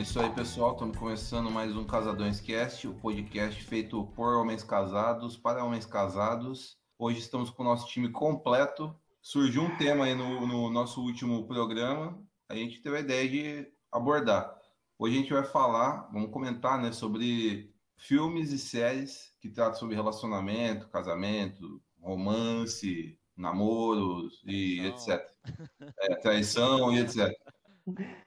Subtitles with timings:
[0.00, 0.72] isso aí, pessoal.
[0.72, 6.76] Estamos começando mais um Casadões Cast, o podcast feito por homens casados, para homens casados.
[6.98, 8.94] Hoje estamos com o nosso time completo.
[9.22, 13.72] Surgiu um tema aí no, no nosso último programa, a gente teve a ideia de
[13.90, 14.56] abordar.
[14.98, 19.94] Hoje a gente vai falar, vamos comentar, né, sobre filmes e séries que tratam sobre
[19.94, 25.22] relacionamento, casamento, romance, namoros e etc.
[26.00, 27.30] É, traição e etc.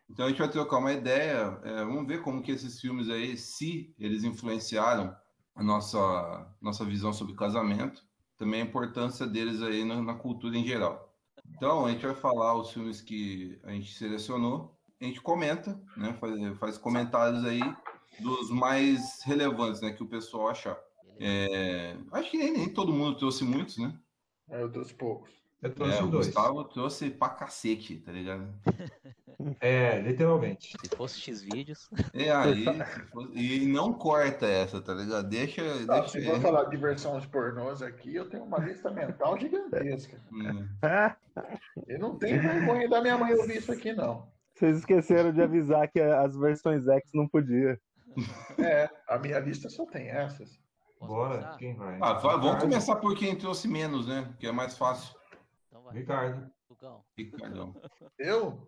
[0.09, 3.37] Então a gente vai trocar uma ideia, é, vamos ver como que esses filmes aí,
[3.37, 5.15] se eles influenciaram
[5.55, 8.03] a nossa, nossa visão sobre casamento,
[8.37, 11.08] também a importância deles aí na, na cultura em geral.
[11.55, 16.13] Então a gente vai falar os filmes que a gente selecionou, a gente comenta, né,
[16.19, 17.61] faz, faz comentários aí
[18.19, 20.77] dos mais relevantes, né, que o pessoal achar.
[21.19, 23.97] É, acho que nem, nem todo mundo trouxe muitos, né?
[24.49, 25.31] Eu trouxe poucos.
[25.61, 26.27] Eu É, trouxe o dois.
[26.27, 28.53] Gustavo trouxe pra cacete, tá ligado?
[29.61, 30.75] É, literalmente.
[30.83, 32.65] Se fosse X vídeos, E aí,
[33.11, 35.29] fosse- e não corta essa, tá ligado?
[35.29, 38.91] Deixa, Tá, deixa se for falar de versão de pornôs aqui, eu tenho uma lista
[38.91, 40.19] mental gigantesca.
[40.33, 40.67] Hum.
[41.87, 44.27] Eu não tenho vergonha da minha mãe ouvir isso aqui, não.
[44.55, 47.79] Vocês esqueceram de avisar que as versões X não podia.
[48.57, 50.59] É, a minha lista só tem essas.
[50.99, 51.57] posso Bora, começar?
[51.57, 51.95] quem vai?
[52.01, 52.61] Ah, va- vamos Ricardo.
[52.63, 54.33] começar por quem trouxe menos, né?
[54.37, 55.15] Que é mais fácil.
[55.69, 55.93] Então vai.
[55.95, 56.51] Ricardo.
[56.69, 57.03] Lucão.
[57.17, 57.73] Ricardão.
[58.17, 58.67] Eu?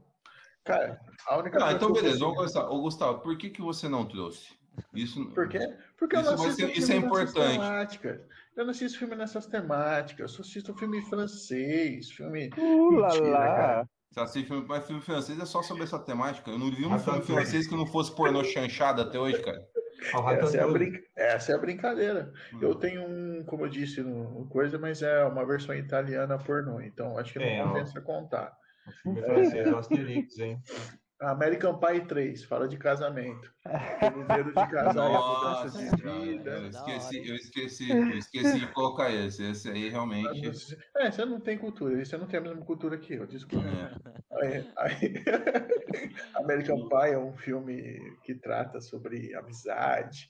[0.64, 2.70] Cara, a única Ah, coisa então que eu beleza, vamos começar.
[2.70, 4.54] Ô, Gustavo, por que, que você não trouxe?
[4.94, 5.60] Isso, Por quê?
[5.98, 7.52] Porque eu Isso não vai assisto ser- isso é nessas importante.
[7.60, 8.22] temáticas.
[8.56, 10.20] Eu não assisto filme nessas temáticas.
[10.20, 12.50] Eu só assisto filme francês, filme.
[12.58, 13.56] Uh, lá, lá.
[13.56, 13.90] cara.
[14.12, 16.52] Você assiste filme, mas filme francês é só sobre essa temática.
[16.52, 19.66] Eu não vi um filme francês que não fosse pornô chanchada até hoje, cara.
[20.38, 22.34] Essa é, brin- Essa é a brincadeira.
[22.54, 22.60] Hum.
[22.62, 27.18] Eu tenho um, como eu disse no coisa, mas é uma versão italiana pornô, então
[27.18, 27.68] acho que não É, ó.
[27.68, 28.58] compensa contar.
[28.92, 30.62] O filme francês, o Asterix, hein?
[31.22, 33.54] American Pie 3, fala de casamento.
[33.64, 36.50] De casar e a mudança Nossa, de vida.
[36.50, 39.44] eu esqueci, eu esqueci, eu esqueci de colocar esse.
[39.44, 40.76] Esse aí realmente.
[40.98, 43.68] É, você não tem cultura, você não tem a mesma cultura que eu, desculpa.
[43.68, 43.94] É.
[44.42, 45.24] Aí- aí-
[46.38, 50.28] American Pie é um filme que trata sobre amizade.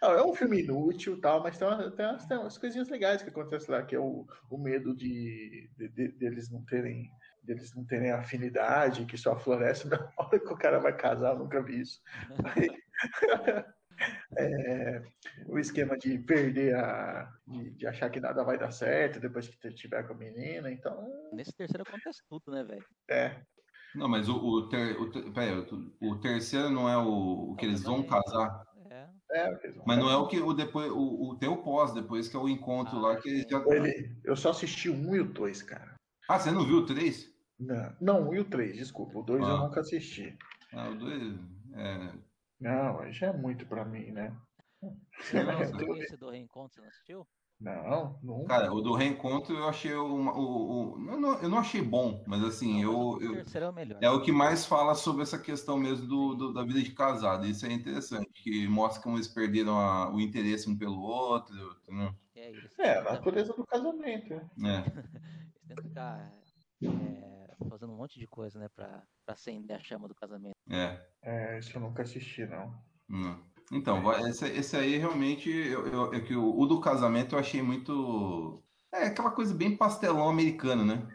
[0.00, 3.22] Não, é um filme inútil, tal, mas tem, uma- tem umas, tem umas coisinhas legais
[3.22, 7.10] que acontecem lá, que é o, o medo de, de- de- deles não terem
[7.42, 11.40] deles não terem afinidade, que só floresce na hora que o cara vai casar, eu
[11.40, 12.00] nunca vi isso.
[14.36, 15.02] É,
[15.46, 17.32] o esquema de perder a.
[17.46, 21.08] De, de achar que nada vai dar certo depois que tiver com a menina, então.
[21.32, 22.84] Nesse terceiro acontece tudo, né, velho?
[23.08, 23.40] É.
[23.94, 27.56] Não, mas o, o, ter, o, ter- peraí, o, o terceiro não é o, o
[27.56, 28.66] que eles vão casar.
[29.34, 29.50] É.
[29.84, 32.38] Mas não é o que o depois o, o tem o pós depois que é
[32.38, 35.62] o encontro lá que eles já Ele, eu só assisti o 1 e o 2,
[35.62, 35.94] cara.
[36.28, 37.34] Ah, você não viu o 3?
[37.58, 39.18] Não, não, o 1 e o 3, desculpa.
[39.18, 39.58] O 2 eu Ah.
[39.64, 40.38] nunca assisti.
[40.72, 41.34] Ah, o 2
[41.74, 42.12] é
[42.60, 44.36] Não, já é muito pra mim, né?
[44.80, 44.96] Nossa.
[45.98, 47.26] E esse do reencontro, você não assistiu?
[47.60, 48.48] Não, nunca.
[48.48, 52.22] Cara, o do reencontro eu achei uma, o, o eu, não, eu não achei bom,
[52.26, 53.98] mas assim, eu, o eu terceiro é o melhor.
[54.02, 57.46] é o que mais fala sobre essa questão mesmo do, do- da vida de casado.
[57.46, 61.54] Isso é interessante, que mostra como eles perderam a- o interesse um pelo outro,
[61.84, 62.14] entendeu?
[62.34, 64.34] É, eles É, a natureza do casamento.
[64.56, 64.84] né?
[64.84, 64.84] É.
[65.54, 66.32] eles tentam ficar
[66.82, 70.54] é, fazendo um monte de coisa, né, pra, pra acender a chama do casamento.
[70.68, 71.08] É.
[71.22, 72.74] É, isso eu nunca assisti, não.
[73.08, 73.53] Não.
[73.72, 77.62] Então, vai- esse, esse aí realmente, eu, eu- é que o, do casamento eu achei
[77.62, 78.62] muito.
[78.92, 81.06] É aquela coisa bem pastelão americano, né?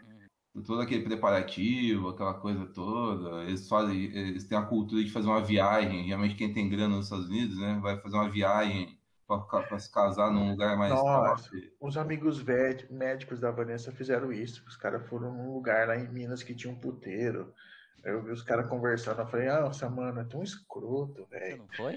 [0.66, 3.44] Todo aquele preparativo, aquela coisa toda.
[3.44, 6.04] Eles fazem, eles têm a cultura de fazer uma viagem.
[6.04, 7.78] Geralmente quem tem grana nos Estados Unidos, né?
[7.80, 11.50] Vai fazer uma viagem para se casar num lugar mais Nossa.
[11.80, 14.64] Os amigos médicos da Vanessa fizeram isso.
[14.66, 17.54] Os caras foram num lugar lá em Minas que tinha um puteiro.
[18.04, 19.20] Eu vi os caras conversando.
[19.20, 21.58] Eu falei, ah, nossa, mano, é tão escroto, Você velho.
[21.58, 21.96] não foi?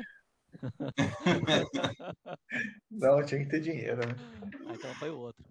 [2.91, 4.15] Não, tinha que ter dinheiro, né?
[4.67, 5.43] Ah, então foi o outro.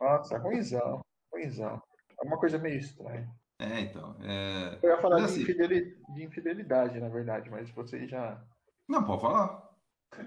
[0.00, 1.82] Nossa, ruimzão, ruimzão.
[2.22, 3.28] É uma coisa meio estranha.
[3.58, 4.16] É, então.
[4.20, 8.42] é- Eu ia falar Mas de, assim- infideli- de infidelidade, na verdade, mas você já.
[8.88, 9.70] Não, pode falar.
[10.12, 10.22] É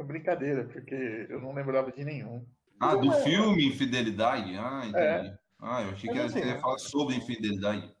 [0.04, 2.44] brincadeira, porque eu não lembrava de nenhum.
[2.80, 3.22] Ah, do é.
[3.22, 4.56] filme Infidelidade?
[4.56, 5.38] Ah, entendi.
[5.60, 7.94] Ah, eu achei que Mas você ia assim, falar sobre infidelidade.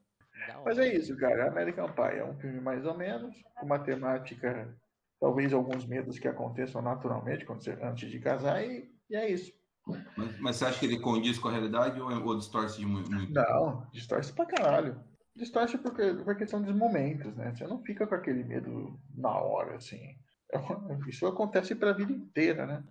[0.64, 1.48] Mas é isso, cara.
[1.48, 4.76] American Pie é um filme mais ou menos, com uma temática,
[5.20, 9.52] talvez alguns medos que aconteçam naturalmente quando você, antes de casar, e, e é isso.
[10.16, 13.10] Mas, mas você acha que ele condiz com a realidade ou, ou distorce de muito?
[13.10, 13.32] muito?
[13.32, 15.02] Não, distorce pra caralho.
[15.34, 17.54] Distorce porque, por questão dos momentos, né?
[17.54, 20.16] Você não fica com aquele medo na hora, assim.
[20.52, 20.58] É
[21.08, 22.84] Isso acontece pra vida inteira, né?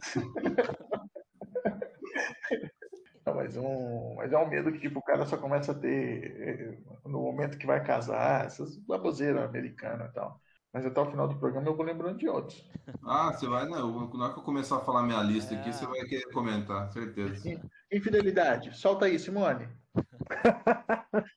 [3.26, 6.40] Não, mas, um, mas é um medo que tipo, o cara só começa a ter
[6.40, 10.40] eh, no momento que vai casar, essas baboseiras americanas e tal.
[10.72, 12.70] Mas até o final do programa eu vou lembrando de outros.
[13.02, 14.08] Ah, você vai, não.
[14.14, 15.72] Na hora que eu começar a falar minha lista aqui, É.
[15.72, 17.42] você vai querer comentar, certeza.
[17.90, 19.68] Infidelidade, solta aí, Simone.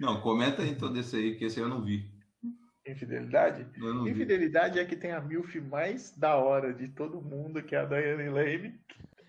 [0.00, 2.10] Não, comenta aí então desse aí, que esse aí eu não vi.
[2.86, 3.66] Infidelidade?
[3.78, 4.10] Não vi.
[4.10, 7.84] Infidelidade é que tem a milf mais da hora de todo mundo, que é a
[7.84, 8.80] Diane Lane,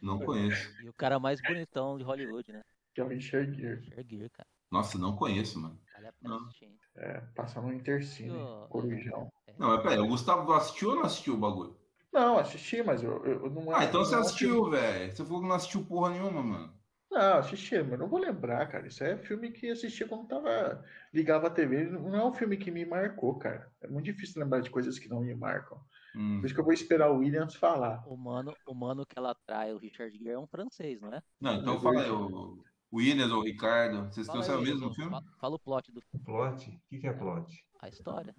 [0.08, 0.74] Não conheço.
[0.82, 2.62] E o cara mais bonitão de Hollywood, né?
[2.96, 3.82] que é o Richard Gere.
[3.82, 4.48] Richard Gere, cara.
[4.72, 5.80] Nossa, não conheço, mano.
[5.94, 6.44] Vale a pena Não.
[6.46, 6.80] assistir, hein?
[6.96, 9.32] É, passa no Intercine, Ô, Corujão.
[9.60, 11.78] Não, mas peraí, o Gustavo assistiu ou não assistiu o bagulho?
[12.12, 15.16] Não, assisti, mas eu, eu não Ah, então você assistiu, velho.
[15.16, 16.74] Você falou que não assistiu porra nenhuma, mano.
[17.12, 18.88] Não, assisti, mas não vou lembrar, cara.
[18.88, 20.84] Isso é filme que assisti quando tava.
[21.14, 21.86] Ligava a TV.
[21.86, 23.72] Não é um filme que me marcou, cara.
[23.82, 25.80] É muito difícil lembrar de coisas que não me marcam.
[26.18, 26.40] Hum.
[26.40, 28.04] Por isso que eu vou esperar o Williams falar.
[28.08, 31.22] O mano, o mano que ela trai, o Richard Gere, é um francês, não é?
[31.40, 32.58] Não, então fala aí, o
[32.90, 34.06] o Williams ou o Ricardo.
[34.06, 35.12] Vocês Fala trouxeram o mesmo filme?
[35.12, 36.70] fa- Fala o plot do Plot?
[36.70, 37.54] O que, que é plot?
[37.82, 38.34] a história.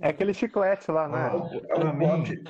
[0.00, 1.30] É aquele chiclete lá, É né?
[1.36, 2.42] um, é um mim- plot.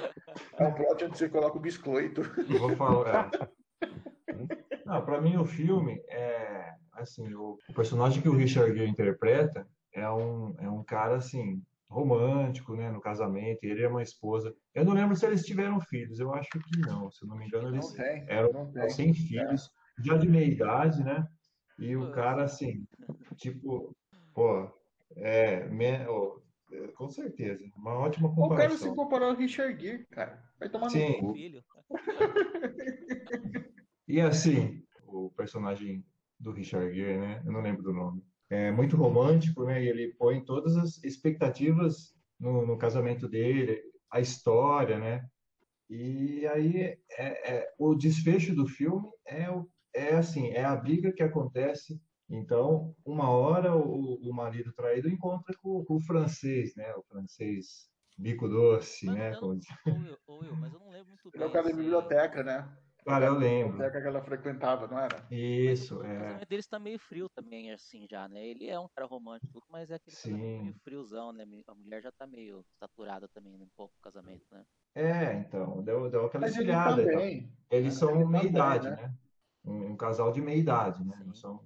[0.59, 2.23] É um plot onde você coloca o biscoito.
[2.49, 3.31] Eu vou falar.
[3.35, 3.51] é.
[4.87, 9.67] Não, pra mim o filme é assim, o, o personagem que o Richard Gere interpreta
[9.93, 11.61] é um, é um cara assim
[11.91, 14.55] romântico, né, no casamento, e ele é uma esposa.
[14.75, 17.47] Eu não lembro se eles tiveram filhos, eu acho que não, se eu não me
[17.47, 18.25] engano Não eles tem.
[18.29, 19.69] eram sem filhos,
[20.03, 21.27] já de meia idade, né?
[21.79, 22.85] E o cara assim,
[23.37, 23.95] tipo,
[24.33, 24.71] pô,
[25.17, 26.39] é, me- ó,
[26.73, 28.95] é, com certeza, uma ótima O cara se comparação.
[28.95, 30.43] comparar ao Richard Gere, cara.
[30.61, 31.21] Vai tomar no Sim.
[31.21, 31.33] cu.
[31.33, 31.65] Filho.
[34.09, 36.05] E assim, o personagem
[36.39, 37.43] do Richard Gere, né?
[37.45, 38.25] Eu não lembro do nome.
[38.51, 39.83] É muito romântico, né?
[39.83, 43.81] E ele põe todas as expectativas no, no casamento dele,
[44.11, 45.25] a história, né?
[45.89, 46.77] E aí
[47.13, 49.47] é, é- o desfecho do filme é,
[49.95, 52.01] é assim, é a briga que acontece.
[52.29, 56.95] Então, uma hora o, o marido traído encontra com, com o francês, né?
[56.95, 59.35] O francês bico doce, Mas né?
[59.35, 59.61] eu Como.
[59.85, 61.49] Ô, Will, ô, Will, mas eu não lembro muito Ele é bem.
[61.49, 62.77] o cara da biblioteca, né?
[63.05, 63.79] Cara, eu A lembro.
[63.79, 65.27] biblioteca que ela frequentava, não era?
[65.31, 66.19] Isso, O é.
[66.19, 68.45] casamento deles tá meio frio também, assim, já, né?
[68.47, 70.37] Ele é um cara romântico, mas é aquele Sim.
[70.37, 71.45] meio friozão, né?
[71.67, 74.65] A mulher já tá meio saturada também, um pouco o casamento, né?
[74.95, 77.03] É, então, deu, deu aquela Mas ele esfriada.
[77.03, 77.21] então.
[77.21, 77.53] também.
[77.71, 78.97] Eles são Ele meia também, idade, né?
[78.97, 79.15] né?
[79.65, 81.17] Um, um casal de meia idade, né?
[81.25, 81.65] Não são,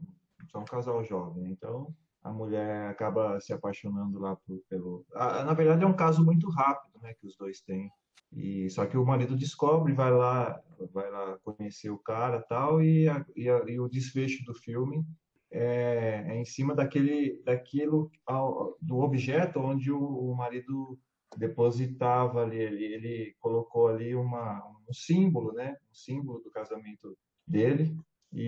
[0.51, 1.51] são um casal jovem.
[1.51, 5.07] Então, a mulher acaba se apaixonando lá por- pelo.
[5.15, 7.15] Ah, na verdade, é um caso muito rápido, né?
[7.21, 7.91] Que os dois têm.
[8.33, 10.61] E só que o marido descobre, vai lá,
[10.93, 15.05] vai lá conhecer o cara, tal, e, a- e, a- e o desfecho do filme
[15.53, 20.99] é, é em cima daquele, daquilo, ao- do objeto onde o, o marido
[21.37, 25.77] depositava ali, ele, ele colocou ali uma, um símbolo, né?
[25.91, 27.17] Um símbolo do casamento
[27.47, 27.97] dele.
[28.33, 28.43] E,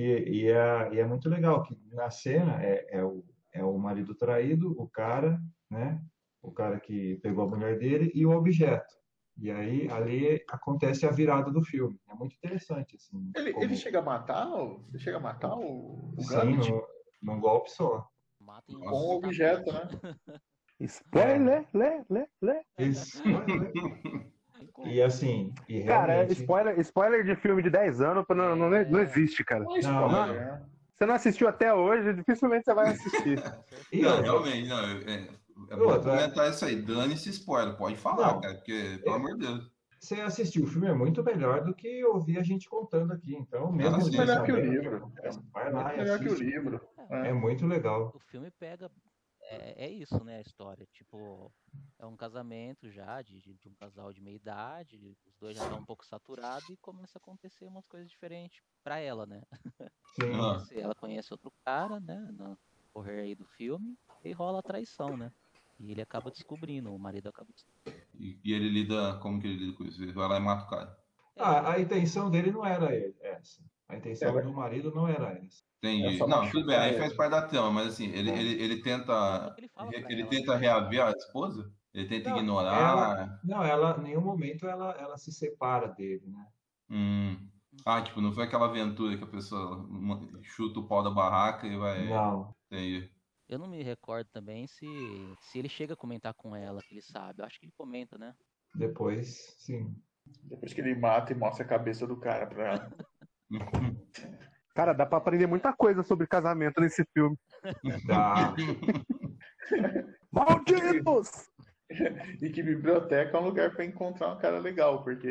[0.44, 3.24] e, é, e é muito legal que na cena é, é, o,
[3.54, 6.00] é o marido traído, o cara, né?
[6.46, 8.94] O cara que pegou a mulher dele e o objeto.
[9.37, 11.98] E aí ali acontece a virada do filme.
[12.08, 13.32] É muito interessante assim.
[13.34, 14.48] Ele, como- ele chega a matar?
[14.88, 16.72] Ele chega a matar o, o sim, Gambit
[17.20, 18.09] num, golpe só.
[18.40, 19.88] Mata em Com o objeto, né?
[20.80, 22.62] Spoiler, lê, lê, lê.
[22.78, 23.20] Isso.
[24.85, 28.70] E assim, e Cara, é realmente spoiler, spoiler de filme de 10 anos não, não,
[28.70, 29.64] não existe, cara.
[29.64, 30.66] Não é Não, né?
[30.97, 33.42] Você não assistiu até hoje, dificilmente você vai assistir.
[33.92, 34.82] Não, realmente, não.
[34.82, 35.28] É,
[35.70, 36.80] é bom Outra, é- comentar isso aí.
[36.82, 37.76] Dane-se spoiler.
[37.76, 38.40] Pode falar, Não.
[38.40, 39.70] cara, porque, pelo amor de Deus.
[39.98, 43.34] você assistir o filme é muito melhor do que ouvir a gente contando aqui.
[43.34, 44.16] Então, mesmo sim.
[44.16, 45.12] Melhor que o livro.
[45.52, 46.80] vai lá Melhor que o livro.
[47.08, 48.12] É muito legal.
[48.14, 48.90] O filme pega.
[49.48, 50.38] É, é isso, né?
[50.38, 50.86] A história.
[50.92, 51.52] Tipo,
[52.00, 54.98] é um casamento já de, de, um casal de meia idade.
[55.25, 58.98] Os dois já estão um pouco saturados e começa a acontecer umas coisas diferentes pra
[58.98, 59.42] ela, né?
[60.14, 60.32] Sim.
[60.82, 62.28] Ela conhece outro cara, né?
[62.32, 62.58] No
[62.92, 63.96] correr aí do filme.
[64.25, 65.30] E rola a traição, né?
[65.78, 67.87] E ele acaba descobrindo, o marido acaba descobrindo.
[68.14, 70.02] E, e ele lida, como que ele lida com isso?
[70.02, 70.97] Ele vai lá e mata o cara.
[71.38, 73.62] Ah, a intenção dele não era essa.
[73.88, 74.42] A intenção Era.
[74.42, 75.64] do marido não era essa.
[75.83, 76.18] É Entendi.
[76.18, 76.99] só Não, tudo bem, aí ele.
[76.99, 78.38] faz parte da trama, mas assim, ele, É.
[78.38, 79.54] ele, ele tenta.
[79.56, 81.73] Ele pra Ele ela, tenta reaver a esposa?
[81.95, 83.40] Ele tenta Não, ignorar.
[83.45, 86.47] Não, ela, em nenhum momento ela, ela se separa dele, né?
[86.90, 87.49] Hum.
[87.85, 89.87] Ah, tipo, não foi aquela aventura que a pessoa
[90.42, 92.09] chuta o pau da barraca e vai.
[92.09, 92.54] Não.
[92.71, 93.15] Entendi.
[93.48, 94.86] Eu não me recordo também se,
[95.40, 97.40] se ele chega a comentar com ela que ele sabe.
[97.40, 98.34] Eu acho que ele comenta, né?
[98.74, 99.94] Depois, sim.
[100.44, 102.92] Depois que ele mata e mostra a cabeça do cara pra ela.
[104.74, 107.34] Cara, dá pra aprender muita coisa sobre casamento nesse filme.
[108.06, 108.54] Tá.
[110.30, 111.30] Malditos!
[112.42, 115.28] E que biblioteca é um lugar pra encontrar um cara legal, porque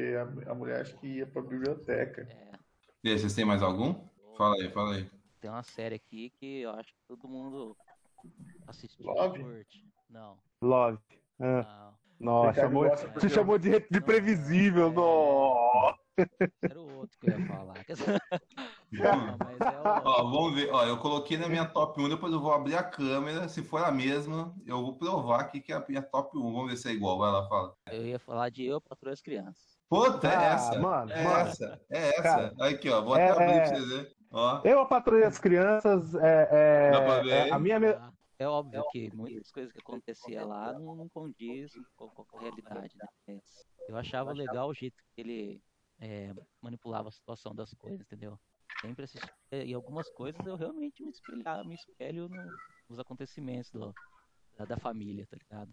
[0.47, 2.21] a, a mulher acho que ia pra biblioteca.
[2.21, 2.51] É,
[3.03, 4.07] E aí, vocês têm mais algum?
[4.37, 5.09] Fala aí, fala aí.
[5.41, 7.75] tem uma série aqui que eu acho que todo mundo
[8.67, 9.05] assistiu.
[9.05, 9.43] Love?
[9.43, 9.85] curte.
[10.09, 10.99] Não, Love.
[11.39, 12.43] Ah, não.
[12.45, 14.91] nossa, chamou, gosta porque você chamou de, de previsível.
[14.91, 15.97] Nossa.
[16.61, 17.73] Era o outro que eu ia falar.
[18.91, 20.01] Não, mas é o.
[20.05, 20.69] Ó, vamos ver.
[20.71, 23.49] Ó, eu coloquei na minha top 1, depois eu vou abrir a câmera.
[23.49, 26.41] Se for a mesma, eu vou provar aqui que é a minha top 1.
[26.53, 27.17] Vamos ver se é igual.
[27.17, 27.75] Vai lá, fala.
[27.91, 29.75] Eu ia falar de Eu Patroa as Crianças.
[29.89, 30.79] Puta, é Ah, essa.
[30.79, 31.49] mano, é mano.
[31.49, 31.81] essa.
[31.91, 32.21] É essa.
[32.23, 33.01] Cara, aqui, ó.
[33.01, 34.15] Vou é- até abrir é- pra vocês verem.
[34.31, 34.61] Ó.
[34.63, 37.79] Eu, a patrulha das crianças, é, é- é a minha.
[38.39, 42.41] Ah, É óbvio que muitas coisas que acontecia lá não, não condiz com, com a
[42.41, 43.07] realidade, né?
[43.27, 45.61] Mas Eu achava legal o jeito que ele
[45.99, 48.37] é, manipulava a situação das coisas, entendeu?
[48.81, 49.27] Sempre assisti.
[49.51, 52.51] E algumas coisas eu realmente me, espelhar, me espelho no-
[52.89, 53.95] nos acontecimentos do-
[54.57, 55.71] da, da família, tá ligado?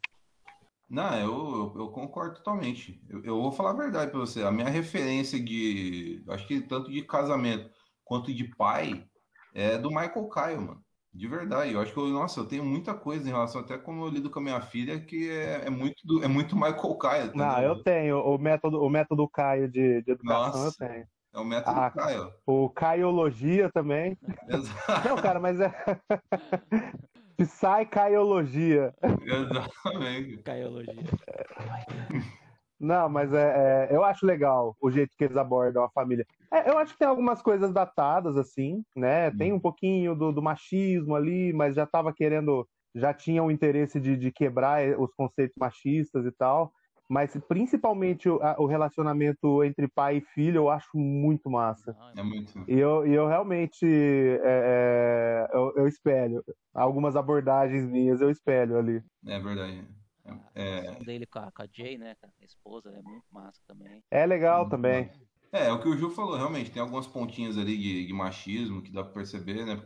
[0.88, 3.02] Não, eu, eu, eu concordo totalmente.
[3.08, 4.42] Eu, eu vou falar a verdade pra você.
[4.42, 7.70] A minha referência de, acho que tanto de casamento
[8.04, 9.08] quanto de pai
[9.54, 10.84] é do Michael Caio, mano.
[11.14, 11.72] De verdade.
[11.74, 14.30] Eu acho que eu, nossa, eu tenho muita coisa em relação, até como eu lido
[14.30, 17.32] com a minha filha, que é, é muito, do- é muito Michael Caio.
[17.34, 20.84] Não, eu tenho o método, o método Caio de, de educação, Nossa.
[20.84, 21.06] eu tenho.
[21.34, 22.30] É o método Ah, Caio.
[22.46, 24.18] O Caiologia também.
[24.48, 25.08] Exato.
[25.08, 25.70] Não, cara, mas é.
[27.36, 28.94] Psycaiologia.
[29.24, 30.42] Exatamente.
[30.42, 30.94] Caiologia.
[32.82, 36.26] Não, mas é, é- eu acho legal o jeito que eles abordam a família.
[36.52, 39.30] É, eu acho que tem algumas coisas datadas, assim, né?
[39.30, 44.00] Tem um pouquinho do, do machismo ali, mas já tava querendo, já tinha o interesse
[44.00, 46.72] de, de quebrar eh, os conceitos machistas e tal.
[47.08, 51.94] Mas principalmente o, a- o relacionamento entre pai e filho eu acho muito massa.
[52.16, 52.52] É muito.
[52.68, 56.42] E eu, e eu realmente é, é, eu, eu espelho.
[56.74, 59.00] Algumas abordagens minhas eu espelho ali.
[59.26, 59.86] É verdade.
[60.24, 62.14] A É, relação dele com a, com a Jay, né?
[62.16, 64.04] com a esposa, é muito massa também.
[64.10, 65.10] É legal Muito também.
[65.52, 68.82] É, é o que o Ju falou, realmente, tem algumas pontinhas ali de, de machismo
[68.82, 69.76] que dá pra perceber, né?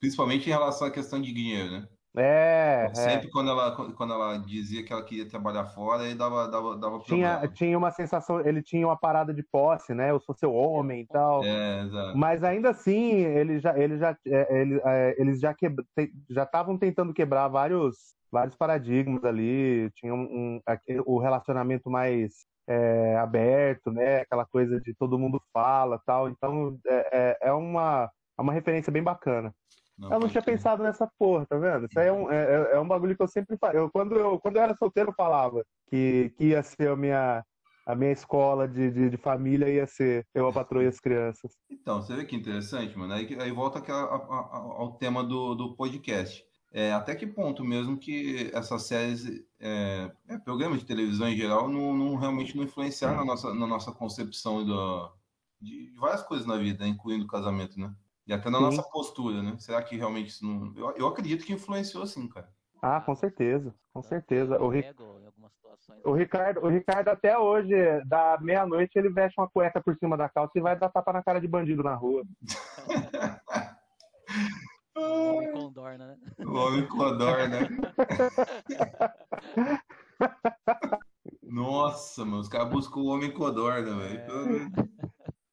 [0.00, 1.88] Principalmente em relação à questão de dinheiro, né?
[2.18, 2.94] É, é.
[2.94, 6.98] Sempre quando ela, quando ela dizia que ela queria trabalhar fora, aí dava, dava, dava
[7.00, 7.54] Tinha, problema.
[7.54, 10.10] tinha uma sensação, ele tinha uma parada de posse, né?
[10.10, 11.44] Eu sou seu homem e tal.
[11.44, 12.16] É, exato.
[12.16, 17.48] Mas ainda assim, ele já, ele já, é, ele, é, eles já estavam tentando quebrar
[17.48, 19.90] vários, vários paradigmas ali.
[19.94, 20.60] Tinha um, um-
[21.04, 24.20] o relacionamento mais é, aberto, né?
[24.20, 26.30] Aquela coisa de todo mundo fala, tal.
[26.30, 29.54] Então é, é, é uma, é uma referência bem bacana.
[29.98, 31.86] Eu não tinha pensado nessa porra, tá vendo?
[31.86, 33.56] Isso aí é um, é, é- é um bagulho que eu sempre.
[33.72, 37.44] Eu, quando, eu, quando eu era solteiro, eu falava que, que ia ser a minha,
[37.86, 41.52] a minha escola de, de, de família, ia ser eu, a patroa e as crianças.
[41.70, 43.14] Então, você vê que interessante, mano.
[43.14, 46.44] Aí, aí volta aquela- a- a- ao tema do, do podcast.
[46.72, 49.24] É, até que ponto mesmo que essas séries,
[49.58, 53.66] é, é, programas de televisão em geral, não, não- realmente não influenciaram na nossa, na
[53.66, 55.10] nossa concepção do,
[55.58, 57.94] de, várias coisas na vida, né, incluindo o casamento, né?
[58.26, 58.64] E até na Sim.
[58.64, 59.56] nossa postura, né?
[59.58, 60.72] Será que realmente isso não.
[60.76, 62.48] Eu, eu acredito que influenciou sim, cara.
[62.82, 64.60] Ah, com certeza, com certeza.
[64.60, 66.00] O, Ri- Ego, em algumas situações.
[66.04, 67.72] o Ricardo, o Ricardo até hoje,
[68.06, 71.22] da meia-noite, ele veste uma cueca por cima da calça e vai dar tapa na
[71.22, 72.22] cara de bandido na rua.
[74.98, 76.16] O homem condorna, né?
[76.38, 77.68] O homem codor, né?
[81.42, 84.22] Nossa, mano, os caras buscam o homem codorna, velho.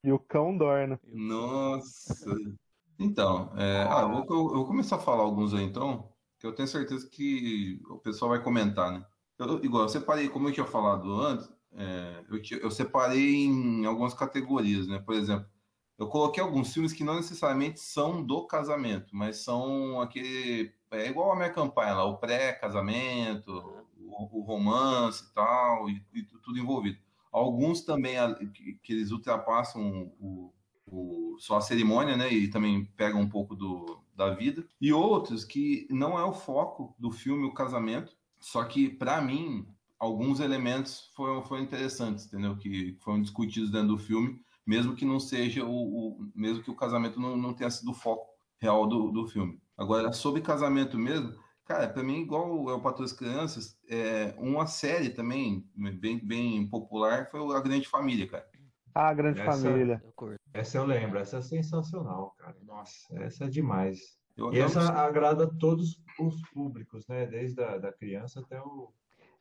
[0.03, 0.97] E o cão dorna.
[1.05, 2.35] Nossa.
[3.03, 6.55] Então, é, ah, eu vou, eu vou começar a falar alguns aí então, que eu
[6.55, 9.05] tenho certeza que o pessoal vai comentar, né?
[9.37, 14.13] Eu, igual, eu separei, como eu tinha falado antes, é, eu, eu separei em algumas
[14.13, 14.99] categorias, né?
[14.99, 15.45] Por exemplo,
[15.97, 20.73] eu coloquei alguns filmes que não necessariamente são do casamento, mas são aquele.
[20.91, 23.51] É igual a American Pie lá, o pré-casamento,
[23.97, 26.97] o, o romance e tal, e, e tudo envolvido.
[27.31, 28.15] Alguns também
[28.53, 30.53] que, que eles ultrapassam o,
[30.93, 32.31] o- só a cerimônia, né?
[32.31, 34.65] E também pegam um pouco do, da vida.
[34.79, 38.15] E outros que não é o foco do filme, o casamento.
[38.39, 39.65] Só que, para mim,
[39.97, 42.55] alguns elementos foram, foram interessantes, entendeu?
[42.57, 46.75] Que foram discutidos dentro do filme, mesmo que não seja o, o- mesmo que o
[46.75, 48.27] casamento não, não tenha sido o foco
[48.61, 49.59] real do, do filme.
[49.77, 51.33] Agora, sobre casamento mesmo,
[51.65, 56.67] cara, para mim, igual é o Patrulha das Crianças, é, uma série também bem, bem
[56.67, 58.47] popular foi A Grande Família, cara.
[58.95, 60.03] Ah, grande Essa- família.
[60.53, 62.55] Essa eu lembro, essa é sensacional, cara.
[62.63, 63.99] Nossa, essa é demais.
[64.37, 67.25] Eu, E essa sei- agrada todos os públicos, né?
[67.25, 68.91] Desde a da criança até o.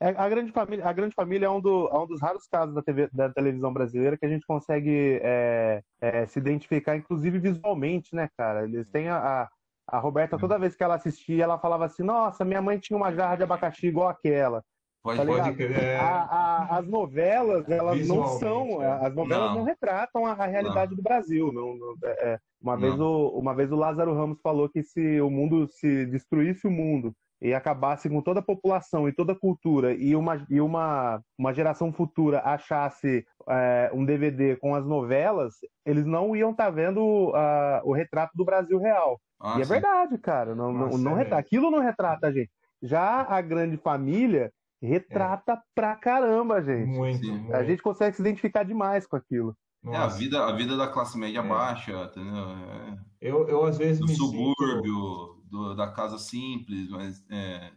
[0.00, 2.75] É, a, grande família, a grande família é um, do, é um dos raros casos
[2.75, 8.14] da, TV, da televisão brasileira que a gente consegue é, é, se identificar, inclusive visualmente,
[8.14, 8.64] né, cara?
[8.64, 9.49] Eles têm a, a,
[9.87, 13.14] a Roberta, toda vez que ela assistia, ela falava assim: Nossa, minha mãe tinha uma
[13.14, 14.64] jarra de abacaxi igual aquela.
[15.03, 15.97] Pode, Tá pode crer.
[16.01, 19.07] A- a- as novelas, elas não são, é.
[19.07, 19.57] as novelas Não.
[19.57, 21.53] não, retratam a, a realidade do Brasil.
[21.53, 22.39] Não, não- é, é.
[22.61, 26.69] uma, vez o, uma vez o Lázaro Ramos falou que se o mundo, se destruísse
[26.69, 30.61] o mundo e acabasse com toda a população e toda a cultura e uma, e
[30.61, 35.55] uma, uma geração futura achasse é, um DVD com as novelas,
[35.85, 39.19] eles não iam estar vendo ah, o retrato do Brasil real.
[39.41, 40.55] Ah, e é verdade, cara.
[40.55, 41.41] Não, não, não é retrata.
[41.41, 42.51] Aquilo não retrata a gente.
[42.81, 44.53] Já a grande família
[44.87, 46.89] retrata pra caramba, gente.
[46.89, 47.33] Muito, Sim.
[47.39, 47.55] muito.
[47.55, 49.57] A gente consegue se identificar demais com aquilo.
[49.85, 51.43] É, a vida, a vida da classe média É.
[51.49, 52.35] baixa, entendeu?
[52.51, 57.71] É, Eu, eu às vezes do me subúrbio, do- da casa simples, mas é,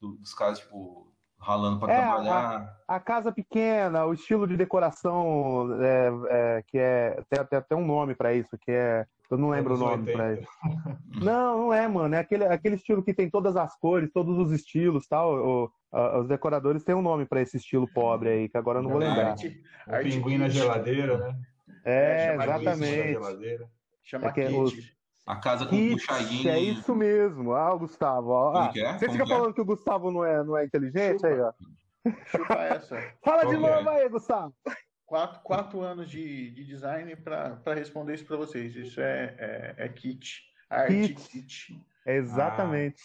[0.00, 1.05] do- dos caras, tipo,
[1.38, 2.76] ralando para É, trabalhar.
[2.88, 6.10] A casa pequena, o estilo de decoração é,
[6.58, 9.74] é, que é tem, tem até um nome pra isso, que é eu não lembro
[9.74, 10.12] o nome 80.
[10.12, 10.48] pra isso.
[11.20, 12.14] Não, não é, mano.
[12.14, 15.34] É aquele, aquele estilo que tem todas as cores, todos os estilos, tal.
[15.34, 18.82] O- a- os decoradores têm um nome pra esse estilo pobre aí, que agora eu
[18.84, 19.30] não vou lembrar.
[19.30, 21.36] Arte, O pinguim na geladeira, né?
[21.84, 23.12] É, na exatamente.
[23.12, 23.68] geladeira.
[24.04, 24.54] Chama É que kit.
[24.56, 24.95] os-
[25.26, 26.48] A casa com Kits, puxadinho.
[26.50, 27.52] é isso mesmo.
[27.52, 28.32] Ah, o Gustavo.
[28.56, 28.92] Ah, é?
[28.98, 29.36] Você Como fica que é?
[29.36, 31.26] falando que o Gustavo não é, não é inteligente Chupa.
[31.28, 31.52] aí, ó.
[32.26, 32.96] Chupa essa.
[33.24, 33.58] Fala Qual de é?
[33.76, 34.54] novo aí, Gustavo.
[35.04, 38.74] Quatro, quatro anos de, de design para responder isso para vocês.
[38.76, 40.42] Isso é, é, é kit.
[40.70, 41.28] Arte Kit.
[41.28, 41.80] kit.
[42.06, 43.02] É exatamente.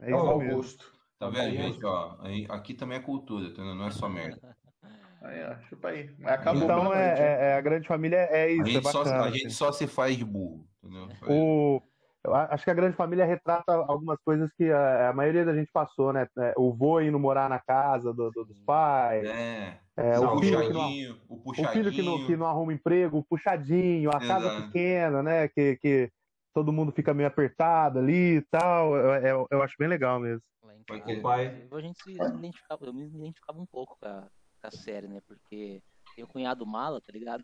[0.00, 0.56] É É isso mau mesmo.
[0.56, 0.92] gosto.
[1.18, 1.84] Tá vendo, gente?
[1.84, 3.74] Ó, aí- aqui também é cultura, entendeu?
[3.74, 4.56] Não é só merda.
[5.22, 6.08] Aí, ó, chupa aí.
[6.24, 9.24] Acabou Então é, é- é a grande família é A isso, é gente, só, bacana.
[9.24, 11.08] a gente só se faz de burro, entendeu?
[11.28, 11.82] O,
[12.24, 15.70] eu acho que a grande família retrata algumas coisas que a, a maioria da gente
[15.72, 16.26] passou, né?
[16.38, 20.40] É, O vô indo morar na casa do- do- dos pais, É, é, o o
[20.40, 21.72] filho que não, puxadinho, o o puxadinho.
[21.72, 24.62] filho que não, que não arruma emprego, o puxadinho, a casa Exato.
[24.62, 25.48] pequena, né?
[25.48, 26.10] Que, que
[26.54, 28.94] todo mundo fica meio apertado ali e tal.
[28.96, 30.42] Eu, eu, eu acho bem legal mesmo.
[30.86, 34.22] Porque- casa, O pai- a gente se identificava, eu me identificava um pouco com a,
[34.60, 35.20] com a série, né?
[35.26, 35.80] Porque
[36.14, 37.42] tem o cunhado mala, tá ligado?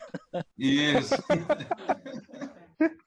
[0.58, 1.14] Isso.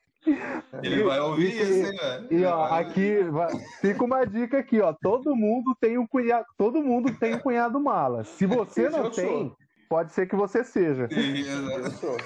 [0.83, 2.27] Ele vai ouvir E- isso, hein, velho?
[2.33, 4.93] E ó, vai aqui vai- fica uma dica aqui, ó.
[5.01, 8.23] Todo mundo tem um cunhado, todo mundo tem um cunhado mala.
[8.23, 9.23] Se você não eu sou.
[9.23, 9.55] tem,
[9.89, 11.03] pode ser que você seja.
[11.03, 11.47] ouvir.
[11.47, 12.17] Eu sou.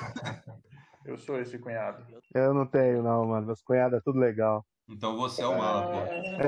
[1.06, 2.04] Eu sou esse cunhado.
[2.34, 3.46] Eu não tenho, não, mano.
[3.48, 4.66] Meus cunhados é tudo legal.
[4.90, 5.98] Então você é o mala, pô.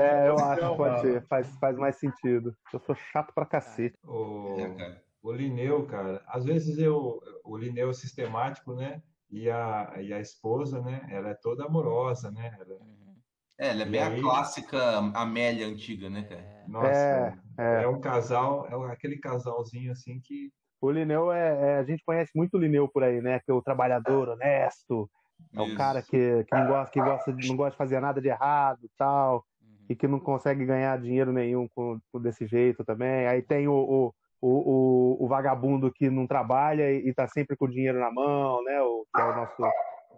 [0.00, 0.98] É, eu Você acho é pode mala.
[1.00, 1.26] ser.
[1.26, 2.52] Faz, faz mais sentido.
[2.72, 3.96] Eu sou chato pra cacete.
[4.04, 5.02] O, É, cara.
[5.22, 9.00] o Lineu, cara, às vezes eu, o Lineu é sistemático, né?
[9.30, 11.06] E a, e a esposa, né?
[11.10, 12.56] Ela é toda amorosa, né?
[12.60, 13.16] Ela, Uhum.
[13.58, 14.18] É, ela é bem aí?
[14.18, 16.40] a clássica Amélia antiga, né, cara?
[16.42, 17.88] É, nossa, É, é, é.
[17.88, 22.56] um casal, é aquele casalzinho assim que O Lineu é, é- A gente conhece muito
[22.56, 23.40] o Lineu por aí, né?
[23.40, 25.10] Que é o trabalhador honesto.
[25.54, 25.76] É o Isso.
[25.76, 28.88] cara que, que, não, gosta, que gosta, de- não gosta de fazer nada de errado
[28.96, 29.44] tal.
[29.62, 29.86] uhum.
[29.88, 33.26] e que não consegue ganhar dinheiro nenhum com, com desse jeito também.
[33.26, 37.56] Aí tem o, o, o, o- o vagabundo que não trabalha e, e tá sempre
[37.56, 38.80] com o dinheiro na mão, né?
[38.82, 39.64] O, que é o nosso,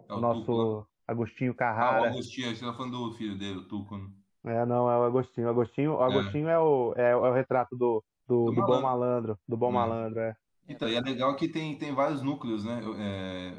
[0.09, 0.87] É o nosso Tuco.
[1.07, 2.09] Agostinho Ah, o Carrara.
[2.09, 4.07] Agostinho, você tá falando do filho dele, o Tuco, né?
[4.45, 5.47] É, não, é o Agostinho.
[5.47, 6.59] O Agostinho, o Agostinho é.
[6.59, 9.37] o, é, o- é o retrato do, do, Do do bom malandro.
[9.47, 9.73] Do bom É.
[9.73, 10.35] malandro, é.
[10.67, 12.79] Então, e é legal que tem, tem vários núcleos, né?
[12.99, 13.53] É,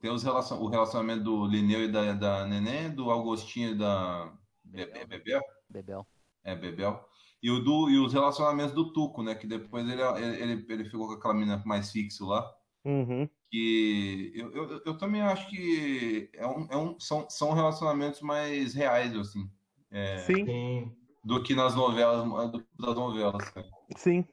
[0.00, 4.32] tem os relacion, o relacionamento do Lineu e da, da Neném, do Agostinho e da
[4.64, 5.40] Be- Be- Bebel.
[5.68, 6.06] Bebel.
[6.44, 7.04] É, Bebel.
[7.42, 9.34] E, o do, e os relacionamentos do Tuco, né?
[9.34, 12.50] Que depois ele, ele, ele, ficou com aquela menina mais fixo lá.
[12.84, 13.28] Uhum.
[13.50, 18.74] Que eu, eu, eu também acho que é um, é um, são, são relacionamentos mais
[18.74, 19.50] reais, assim.
[19.90, 20.92] É, Sim,
[21.26, 23.66] do que nas novelas, do que das novelas, cara.
[23.96, 24.24] sim.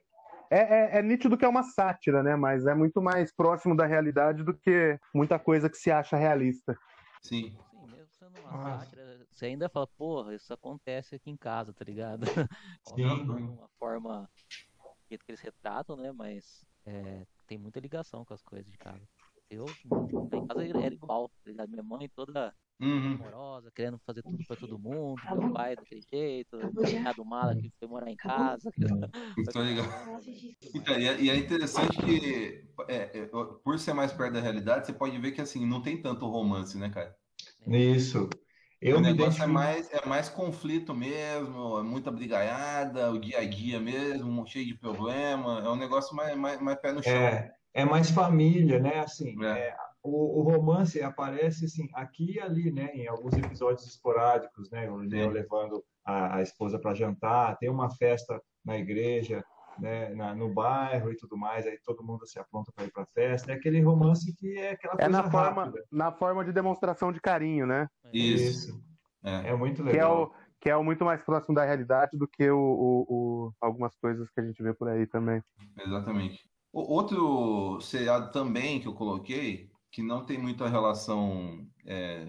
[0.51, 2.35] É, é, é nítido que é uma sátira, né?
[2.35, 6.77] Mas é muito mais próximo da realidade do que muita coisa que se acha realista.
[7.23, 7.57] Sim.
[7.71, 8.85] Sim, mesmo sendo uma Nossa.
[8.85, 9.02] sátira,
[9.33, 12.25] você ainda fala, porra, isso acontece aqui em casa, tá ligado?
[12.95, 13.25] Sim.
[13.25, 14.29] De uma forma
[15.09, 16.11] que eles retratam, né?
[16.11, 19.01] Mas é, tem muita ligação com as coisas de casa.
[19.49, 19.65] Eu,
[20.33, 21.69] em casa era igual, tá ligado?
[21.69, 23.13] Minha mãe toda Uhum.
[23.13, 26.57] amorosa, querendo fazer tudo pra todo mundo, meu pai daquele jeito,
[27.15, 28.71] do mala que foi morar em casa.
[29.53, 30.23] Tô ligado.
[30.73, 33.25] Então, e, é, e é interessante que, é, é,
[33.63, 36.77] por ser mais perto da realidade, você pode ver que assim, não tem tanto romance,
[36.77, 37.15] né, cara?
[37.67, 38.29] Isso.
[38.83, 43.39] Eu o me negócio é mais, é mais conflito mesmo, é muita brigaiada, o dia
[43.39, 45.61] a dia mesmo, cheio de problema.
[45.65, 47.13] É um negócio mais, mais, mais pé no chão.
[47.13, 48.99] É, é mais família, né?
[48.99, 49.69] Assim, É.
[49.69, 52.91] é, o, o romance aparece assim aqui e ali, né?
[52.93, 54.89] Em alguns episódios esporádicos, né?
[54.89, 55.29] O Léo Sim.
[55.29, 59.43] levando a, a esposa para jantar, tem uma festa na igreja,
[59.79, 63.05] né, na, no bairro e tudo mais, aí todo mundo se apronta para ir para
[63.07, 63.51] festa.
[63.51, 65.85] É aquele romance que é aquela É coisa na forma, rápida.
[65.91, 67.87] na forma de demonstração de carinho, né?
[68.13, 68.81] Isso.
[69.23, 69.49] É.
[69.49, 70.23] É muito Que é, legal.
[70.23, 73.05] o, que é o muito mais próximo da realidade do que o, o-
[73.47, 75.41] o- algumas coisas que a gente vê por aí também.
[75.79, 76.39] Exatamente.
[76.71, 82.27] O- Outro seriado também que eu coloquei, que não tem muita relação, é,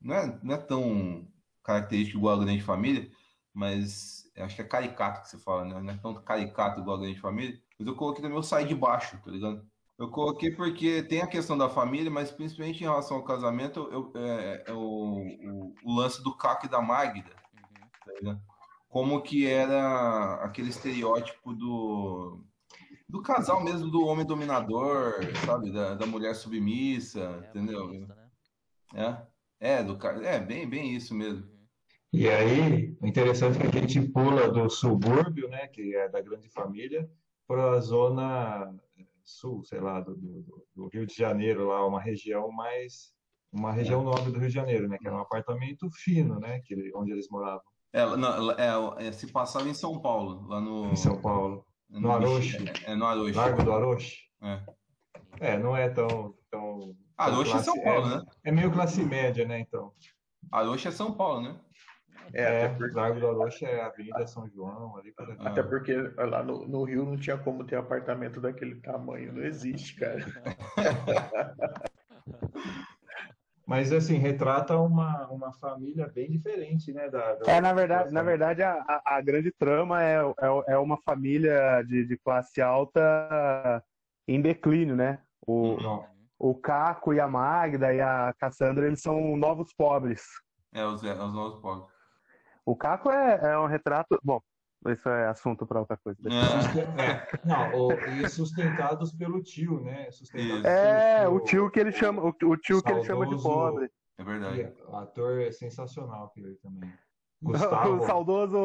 [0.00, 1.28] não é, não é tão
[1.62, 3.08] característico igual a Grande Família,
[3.54, 5.80] mas acho que é caricato que você fala, né?
[5.80, 8.74] Não é tão caricato igual a Grande Família, mas eu coloquei também o Sai de
[8.74, 9.64] Baixo, tá ligado?
[9.98, 14.10] Eu coloquei porque tem a questão da família, mas principalmente em relação ao casamento, eu,
[14.16, 17.30] é, é o, o- o lance do Caco e da Magda,
[18.22, 18.34] Uhum.
[18.34, 18.40] tá?
[18.88, 22.42] Como que era aquele estereótipo do,
[23.08, 25.14] do casal mesmo, do homem dominador,
[25.46, 25.70] sabe?
[25.72, 27.86] Da, da mulher submissa, É, entendeu?
[27.86, 28.14] machista,
[28.94, 29.26] né?
[29.60, 31.46] É, é, do, é bem, bem isso mesmo.
[32.12, 36.20] E aí, o interessante é que a gente pula do subúrbio, né, que é da
[36.20, 37.08] grande família,
[37.46, 38.74] para a zona
[39.24, 43.12] sul, sei lá, do, do- do Rio de Janeiro, lá, uma região mais,
[43.52, 46.74] uma região nobre do Rio de Janeiro, né, que era um apartamento fino, né, que,
[46.94, 50.90] onde eles moravam, É, não, é, é, se passava em São Paulo, lá no.
[50.90, 51.64] em São Paulo.
[51.88, 52.58] no Aroche.
[52.86, 53.32] É, é no Aroche.
[53.36, 54.18] Largo do Aroche.
[54.42, 54.62] É.
[55.40, 58.22] É, não é tão, tão, Aroche é classe- São Paulo, é, né?
[58.44, 59.92] é meio classe média, né, então.
[60.50, 61.56] Aroche é São Paulo, né?
[62.32, 65.36] É, É, até, porque, Largo do Aroche é a Avenida São João, ali por ali.
[65.40, 65.48] Ah.
[65.48, 69.32] até porque lá no, no Rio não tinha como ter apartamento daquele tamanho.
[69.32, 70.24] Não existe, cara.
[73.66, 77.08] Mas assim, retrata uma, uma família bem diferente, né?
[77.08, 80.78] Da, da- É, na verdade, da- na verdade a, a- grande trama é, é, é
[80.78, 83.82] uma família de, de classe alta
[84.26, 85.20] em declínio, né?
[85.46, 86.04] O, Não,
[86.38, 90.22] o Caco e a Magda e a Cassandra, eles são novos pobres.
[90.74, 91.91] É, os, é, os novos pobres.
[92.64, 94.18] O Caco é, é um retrato.
[94.22, 94.40] Bom,
[94.88, 96.18] isso é assunto para outra coisa.
[96.28, 100.10] É, É, não, o- e sustentados pelo tio, né?
[100.10, 100.64] Sustentados.
[100.64, 103.48] É, pelo o tio que ele chama, o, o tio que ele chama de Saudoso-
[103.72, 103.90] pobre.
[104.18, 104.60] é verdade.
[104.60, 106.92] E o ator é sensacional aquele também.
[107.42, 108.06] O Gustavo.
[108.06, 108.56] saudoso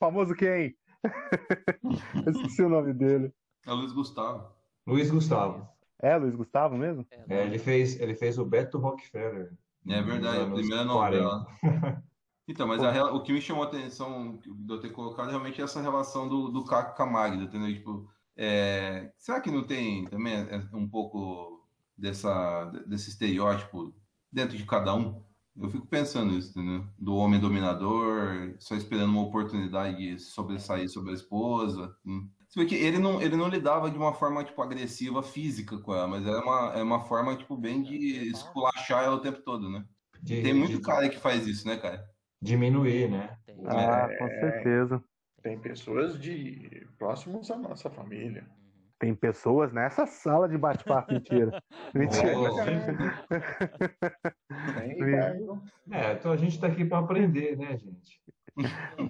[0.00, 0.74] famoso quem?
[2.26, 3.32] Eu esqueci o nome dele.
[3.64, 4.50] É o Luiz Gustavo.
[4.84, 5.68] Luiz Gustavo.
[6.02, 7.06] É Luiz Gustavo mesmo?
[7.28, 9.52] É, ele fez, ele fez o Beto Rockefeller.
[9.88, 11.46] É verdade, a primeira novela.
[12.50, 15.64] Então, mas a o que me chamou a atenção de eu ter colocado realmente é
[15.64, 17.72] essa relação do, do Caco com a Magda, entendeu?
[17.72, 21.64] Tipo, é, será que não tem também é, um pouco
[21.96, 23.94] dessa, desse estereótipo
[24.32, 25.22] dentro de cada um?
[25.56, 26.88] Eu fico pensando isso, entendeu?
[26.98, 31.94] Do homem dominador, só esperando uma oportunidade de sobressair sobre a esposa.
[32.04, 32.28] hum.
[32.48, 35.94] Você vê que ele não, ele não lidava de uma forma, tipo, agressiva física com
[35.94, 39.68] ela, mas era uma, é uma forma, tipo, bem de esculachar ela o tempo todo,
[39.70, 39.86] né?
[40.20, 42.09] De- Tem muito de cara que faz isso, né, cara?
[42.42, 43.36] Diminuir, né?
[43.66, 45.02] Ah, com certeza.
[45.42, 48.42] Tem pessoas de próximos à nossa família.
[48.42, 48.60] Uhum.
[48.98, 51.62] Tem pessoas nessa sala de bate-papo, mentira.
[51.94, 52.32] Mentira.
[52.36, 53.30] Oh.
[55.92, 58.20] É, então a gente tá aqui para aprender, né, gente?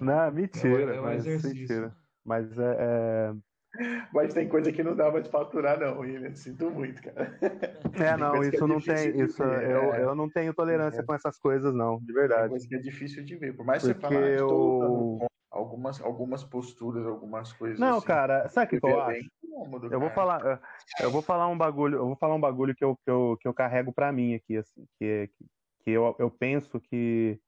[0.01, 0.95] Não, mentira.
[0.95, 1.59] É um mas, exercício.
[1.59, 1.95] mentira.
[2.25, 3.33] Mas é, é...
[4.13, 6.33] Mas tem coisa que não dava de faturar, não, William.
[6.35, 7.37] Sinto muito, cara.
[7.95, 9.19] É, não, que isso é não tem.
[9.21, 10.03] Isso, ver, eu, é.
[10.03, 12.49] eu não tenho tolerância com essas coisas, não, de Tem verdade.
[12.49, 13.55] coisa que é difícil de ver.
[13.55, 18.05] Por mais que você Porque fale, ah, eu- algumas, algumas posturas, algumas coisas Não, assim.
[18.07, 19.19] cara, sabe o que, eu é acho?
[19.19, 20.61] bem incômodo, Eu vou falar,
[21.01, 23.47] eu vou falar um bagulho, eu vou falar um bagulho que eu, que eu, que
[23.47, 25.45] eu carrego pra mim aqui, assim, que, é- que,
[25.83, 27.39] que eu, eu penso que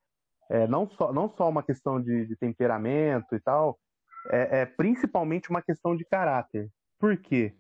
[0.49, 3.79] é não só, não só uma questão de, de temperamento e tal,
[4.31, 6.69] é, é principalmente uma questão de caráter.
[6.99, 7.53] Por quê?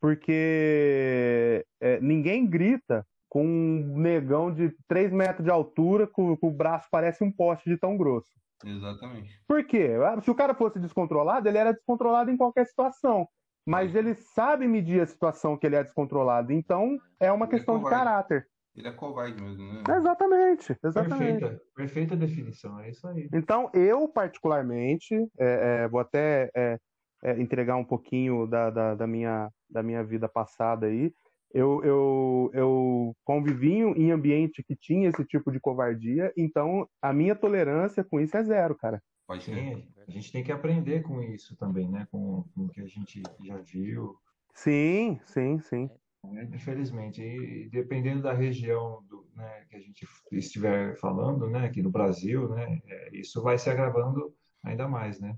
[0.00, 6.52] Porque é, ninguém grita com um negão de 3 metros de altura, com, com o
[6.52, 8.30] braço parece um poste de tão grosso.
[8.64, 9.30] Exatamente.
[9.46, 9.90] Por quê?
[10.04, 13.26] Ah, Se o cara fosse descontrolado, ele era descontrolado em qualquer situação.
[13.66, 16.52] Mas ele sabe medir a situação que ele é descontrolado.
[16.52, 18.04] Então, é uma Ele é questão de covarde.
[18.04, 18.46] caráter.
[18.76, 19.82] Ele é covarde mesmo, né?
[19.96, 21.40] Exatamente, exatamente.
[21.40, 23.28] Perfeita, perfeita definição, é isso aí.
[23.32, 26.78] Então, eu, particularmente, é, é, vou até é,
[27.22, 31.12] é, entregar um pouquinho da, da, da minha, da minha vida passada aí.
[31.52, 37.34] Eu, eu, eu convivi em ambiente que tinha esse tipo de covardia, então a minha
[37.34, 39.02] tolerância com isso é zero, cara.
[39.26, 39.54] Pode ser.
[39.54, 42.06] Sim, a gente tem que aprender com isso também, né?
[42.10, 44.16] Com, com o que a gente já viu,
[44.54, 45.90] Sim, sim, sim.
[46.52, 47.22] Infelizmente.
[47.22, 51.66] E dependendo da região do, né, que a gente estiver falando, né?
[51.66, 52.78] Aqui no Brasil, né?
[52.86, 54.32] é, isso vai se agravando
[54.64, 55.34] ainda mais, né?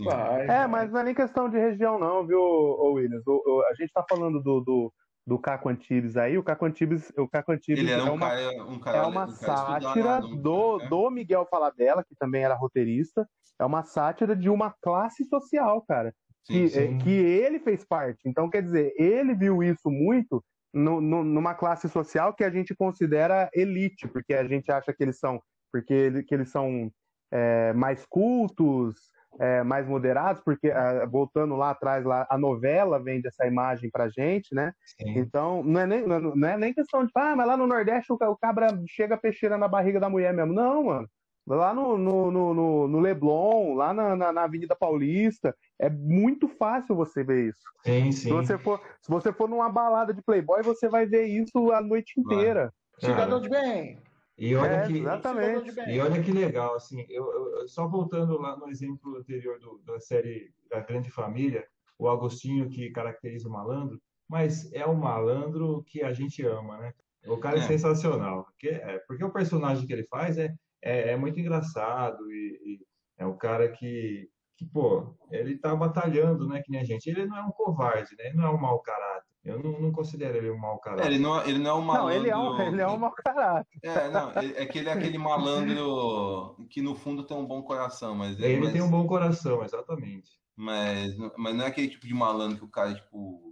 [0.00, 0.68] Vai, É, vai.
[0.68, 3.26] mas não é nem questão de região, não, viu, Williams?
[3.26, 4.92] O- o- a gente tá falando do, do,
[5.26, 6.36] do Caco Antibes aí.
[6.38, 9.02] O Caco Antibes, o Caco Antibes Ele era é um uma, cara, um cara, é
[9.02, 13.28] uma um cara sátira do, cara- do Miguel Falabella, que também era roteirista.
[13.58, 16.14] É uma sátira de uma classe social, cara.
[16.48, 16.96] Que, sim.
[16.96, 18.20] é, que ele fez parte.
[18.26, 22.74] Então, quer dizer, ele viu isso muito no- no- numa classe social que a gente
[22.74, 25.40] considera elite, porque a gente acha que eles são,
[25.72, 26.90] porque ele- que eles são
[27.30, 28.94] é, mais cultos,
[29.38, 34.08] é, mais moderados, porque ah, voltando lá atrás, lá, a novela vende essa imagem pra
[34.08, 34.72] gente, né?
[34.98, 35.18] Sim.
[35.18, 38.10] Então, não é nem, não é- é nem questão de, ah, mas lá no Nordeste
[38.10, 40.54] o o cabra chega peixeira na barriga da mulher mesmo.
[40.54, 41.06] Não, mano.
[41.46, 46.48] Lá no, no, no, no- no Leblon, lá na, na, na Avenida Paulista, é muito
[46.48, 47.60] fácil você ver isso.
[47.84, 48.30] Sim, Se sim.
[48.30, 52.20] você, for, se você for numa balada de Playboy, você vai ver isso a noite
[52.20, 52.72] inteira.
[52.98, 54.02] Cidadão de bem.
[54.36, 55.64] E olha É, que, Cidadão exatamente.
[55.64, 55.96] de bem.
[55.96, 59.78] E olha que legal, assim, eu, eu- eu- só voltando lá no exemplo anterior do-
[59.84, 61.66] da série da Grande Família,
[61.98, 66.92] o Agostinho que caracteriza o malandro, mas é o malandro que a gente ama, né?
[67.26, 67.62] O cara é, É.
[67.62, 72.60] sensacional, porque, é, porque o personagem que ele faz é, é, é muito engraçado e,
[72.64, 72.86] e
[73.16, 74.28] é um cara que,
[74.58, 77.08] que, pô, ele tá batalhando, né, que nem a gente.
[77.08, 78.26] Ele não é um covarde, né?
[78.26, 79.26] Ele não é um mau caráter.
[79.44, 81.06] Eu não, não considero ele um mau É, caráter.
[81.06, 82.08] ele, não, ele não é um malandro.
[82.08, 83.78] Não, ele é um, ele é um mau caráter.
[83.82, 87.62] É, não, ele- é que ele é aquele malandro que no fundo tem um bom
[87.62, 90.30] coração, mas Ele mas, tem um bom coração, exatamente.
[90.56, 93.47] mas, mas não é aquele tipo de malandro que o cara, tipo,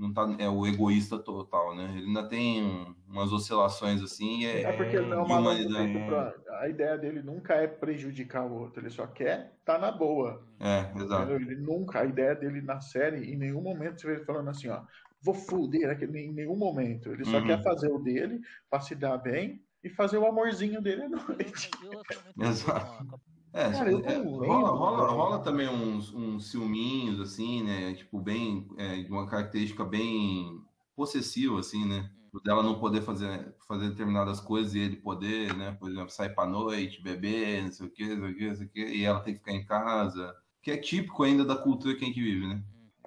[0.00, 1.92] não tá, é o egoísta total, né?
[1.96, 5.38] Ele ainda tem um- umas oscilações assim, e é, É porque ele não é uma
[5.38, 5.92] humanidade.
[5.92, 9.92] feito pra- A ideia dele nunca é prejudicar o outro, ele só quer estar na
[9.92, 10.42] boa.
[10.58, 11.32] é, exato.
[11.32, 14.68] Ele nunca, a ideia dele na série, em nenhum momento você vê ele falando assim,
[14.68, 14.82] ó,
[15.22, 17.10] vou foder aquele, em nenhum momento.
[17.10, 17.46] Ele só Uhum.
[17.46, 21.70] quer fazer o dele pra se dar bem e fazer o amorzinho dele à noite.
[21.82, 22.04] muito
[22.40, 23.20] Exato.
[23.52, 27.94] É, Cara, eu é, não rola, lembro, rola, rola também uns, uns ciúminhos, assim, né?
[27.94, 30.62] Tipo, bem, é, de uma característica bem
[30.94, 32.10] possessiva, assim, né?
[32.44, 35.76] Dela não poder fazer, fazer determinadas coisas e ele poder, né?
[35.80, 38.54] Por exemplo, sair pra noite, beber, não sei o quê, não sei o quê, não
[38.54, 40.32] sei o quê, e ela tem que ficar em casa.
[40.62, 42.62] Que é típico ainda da cultura que a gente vive, né?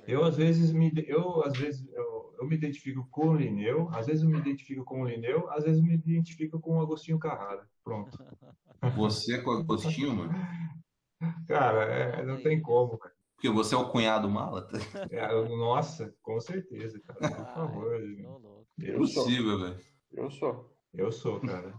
[0.05, 4.07] Eu às vezes me eu às vezes eu, eu me identifico com o Lineu, às
[4.07, 7.17] vezes eu me identifico com o Lineu, às vezes eu me identifico com o Agostinho
[7.17, 7.65] Carrara.
[7.81, 8.11] Pronto.
[8.95, 10.33] Você com Agostinho, mano.
[11.47, 13.13] Cara, é, não tem como, cara.
[13.35, 14.77] Porque você é o cunhado mala, tá?
[15.09, 17.19] É, eu- nossa, com certeza, cara.
[17.19, 18.01] Por Ai, favor.
[18.01, 18.67] louco.
[18.79, 19.77] Eu sou, Impossível, velho.
[20.13, 21.73] eu sou, Eu sou, cara.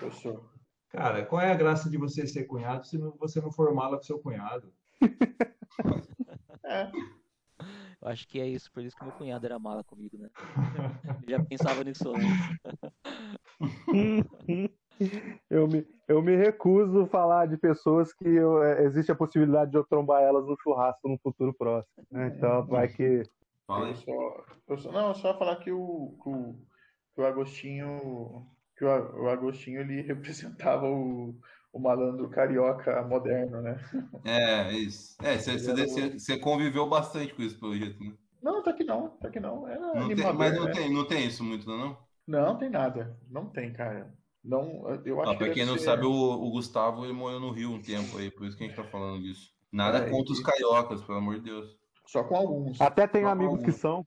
[0.00, 0.48] eu sou.
[0.90, 4.02] Cara, qual é a graça de você ser cunhado se você não for mala com
[4.04, 4.72] seu cunhado?
[6.64, 6.90] É,
[8.00, 10.28] Eu acho que é isso, por isso que meu cunhado era mala comigo, né?
[11.22, 12.28] Eu já pensava nisso antes.
[15.50, 19.70] Eu me, eu me recuso a falar de pessoas que eu- é, existe a possibilidade
[19.70, 22.04] de eu trombar elas no churrasco no futuro próximo.
[22.10, 22.32] né?
[22.36, 23.22] Então, vai que.
[23.66, 23.96] Fala aí.
[23.96, 26.54] só, eu só, não, só falar que o, que o,
[27.14, 31.34] que o Agostinho, que o, o Agostinho ele representava o,
[31.72, 33.76] o malandro carioca moderno, né?
[34.24, 35.16] É, é isso.
[35.22, 38.12] É, você- conviveu bastante com isso, pelo jeito, né?
[38.42, 39.66] Não, tá que não, tá que não.
[39.66, 40.72] Era Não tem, animador, mas não né?
[40.72, 41.78] tem, não tem isso muito, não?
[41.78, 41.98] não?
[42.26, 43.16] Não, tem nada.
[43.30, 44.12] Não tem, cara.
[44.44, 47.40] Não, eu acho Ah, que pra quem não ser- sabe, o, o Gustavo ele morou
[47.40, 49.52] no Rio um tempo aí, por isso que a gente tá falando disso.
[49.72, 51.78] Nada É, contra e- os cariocas, pelo amor de Deus.
[52.06, 52.78] Só com alguns.
[52.80, 54.06] Até tem amigos que são.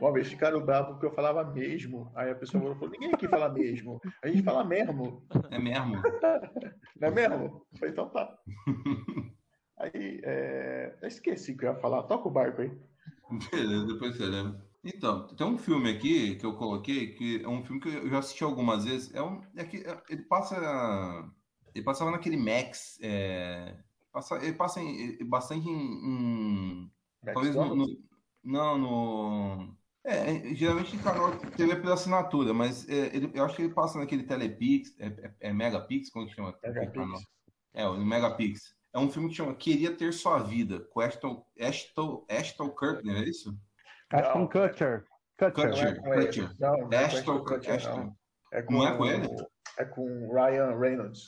[0.00, 2.12] Uma vez ficaram bravos porque eu falava mesmo.
[2.14, 4.00] Aí a pessoa falou, ninguém aqui fala mesmo.
[4.22, 5.26] A gente fala mesmo.
[5.50, 5.96] É mesmo?
[7.00, 7.44] Não é mesmo?
[7.72, 8.38] Eu falei, então tá.
[9.78, 10.96] Aí, é...
[11.02, 12.02] eu esqueci o que eu ia falar.
[12.04, 12.70] Toca o barco aí.
[13.50, 14.65] Beleza, depois você lembra.
[14.94, 18.18] Então, tem um filme aqui que eu coloquei, que é um filme que eu já
[18.18, 19.12] assisti algumas vezes.
[19.14, 20.56] É um, é que é- ele passa.
[21.74, 22.98] Ele passava naquele Max.
[23.02, 23.76] é,
[24.12, 25.72] passa, ele passa em- bastante em.
[25.72, 26.90] em-
[27.34, 28.06] talvez no, no-
[28.44, 29.76] Não, no.
[30.04, 33.98] É, geralmente em canal TV pela assinatura, mas é, ele- eu acho que ele passa
[33.98, 36.56] naquele Telepix, é, é, é Megapix, como que chama?
[36.62, 37.26] Megapix.
[37.74, 38.76] É, o Megapix.
[38.94, 43.28] É um filme que chama Queria Ter Sua Vida, com Ashton, Ashton, Ashton Kutcher, é
[43.28, 43.58] isso?
[44.12, 44.46] Ashton Não.
[44.48, 45.04] Kutcher.
[45.38, 46.00] Kutcher.
[46.02, 46.20] Não é com.
[46.26, 46.50] Kutcher.
[46.60, 48.16] Não, não é com Ashton, Kutcher, não.
[48.52, 49.28] É com, Não é com ele?
[49.78, 51.24] É com Ryan Reynolds.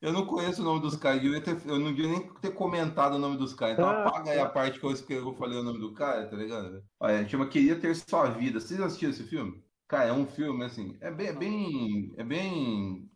[0.00, 3.14] Eu não conheço o nome dos caras, eu, ter- eu não devia nem ter comentado
[3.14, 3.74] o nome dos caras.
[3.74, 6.24] Então Ah, apaga aí a parte que eu, escrevi, eu falei o nome do cara,
[6.28, 6.84] tá ligado?
[7.00, 8.60] Olha, chama Queria Ter Sua Vida.
[8.60, 9.60] Vocês assistiram esse filme?
[9.88, 13.10] Cara, é um filme, assim, é bem, é bem, é bem,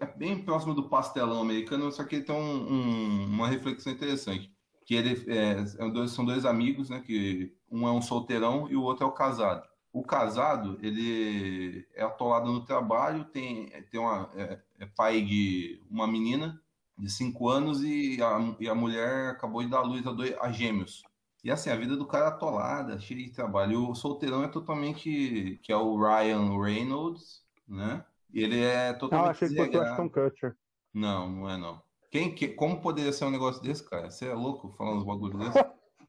[0.00, 4.50] é bem próximo do pastelão americano, só que ele tem um- um- uma reflexão interessante.
[4.88, 5.66] Que ele é, é
[6.06, 7.02] são dois amigos, né?
[7.04, 9.68] Que um é um solteirão e o outro é o casado.
[9.92, 16.06] O casado, ele é atolado no trabalho, tem, tem uma, é, é pai de uma
[16.06, 16.58] menina
[16.96, 20.34] de 5 anos e a, e a mulher acabou de dar à luz a, dois,
[20.40, 21.02] a gêmeos.
[21.44, 23.72] E assim, a vida do cara é atolada, cheia de trabalho.
[23.72, 25.60] E o solteirão é totalmente.
[25.62, 28.02] que é o Ryan Reynolds, né?
[28.32, 29.82] E ele é Ah, totalmente achei que fosse o.
[29.82, 30.56] Ashton Kutcher.
[30.94, 31.82] Não, não é não.
[32.10, 34.10] Quem, que, como poderia ser um negócio desse, cara?
[34.10, 35.58] Você é louco falando uns bagulho desse?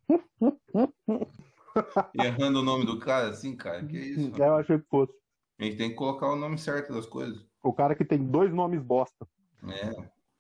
[2.17, 3.85] errando o nome do cara assim, cara.
[3.85, 4.41] Que isso?
[4.41, 5.13] É, eu achei que fosse.
[5.59, 7.45] A gente tem que colocar o nome certo das coisas.
[7.61, 9.27] O cara que tem dois nomes bosta.
[9.67, 9.91] É.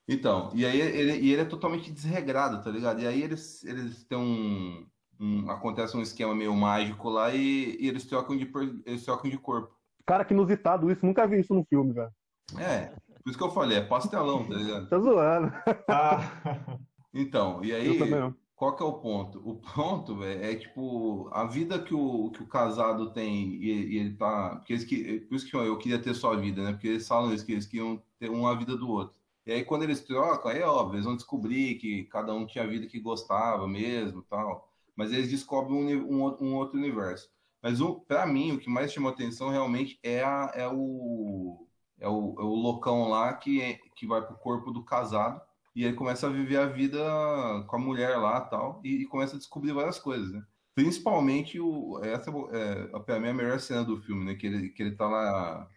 [0.07, 3.01] Então, e aí ele, e ele é totalmente desregrado, tá ligado?
[3.01, 4.87] E aí eles, eles têm um,
[5.19, 8.49] um- Acontece um esquema meio mágico lá e, e eles, trocam de,
[8.85, 9.75] eles trocam de corpo.
[10.05, 11.05] Cara, que inusitado isso.
[11.05, 12.11] Nunca vi isso no filme, velho.
[12.57, 12.91] É,
[13.23, 14.89] por isso que eu falei, é pastelão, tá ligado?
[14.89, 15.51] Tá zoando.
[15.87, 16.19] Ah,
[17.13, 19.39] Então, e Eu aí, qual que é o ponto?
[19.47, 23.97] O ponto, velho, é tipo, a vida que o, que o casado tem e, e
[23.99, 24.57] ele tá.
[24.57, 26.71] Porque eles, que- por isso que eu queria ter sua vida, né?
[26.73, 29.15] Porque eles falam isso, que eles queriam ter uma vida do outro.
[29.45, 32.63] E aí, quando eles trocam, aí é óbvio, eles vão descobrir que cada um tinha
[32.63, 34.69] a vida que gostava mesmo tal.
[34.95, 37.29] Mas eles descobrem um, um, outro- um outro universo.
[37.61, 41.67] Mas um, para mim, o que mais chamou atenção realmente é, a, é, o,
[41.99, 45.41] é, o, é o loucão lá que, é- que vai pro corpo do casado.
[45.75, 46.99] E ele começa a viver a vida
[47.67, 50.43] com a mulher lá tal, e, e começa a descobrir várias coisas, né?
[50.75, 54.35] Principalmente o, essa é, é a melhor cena do filme, né?
[54.35, 55.69] Que ele, que ele tá lá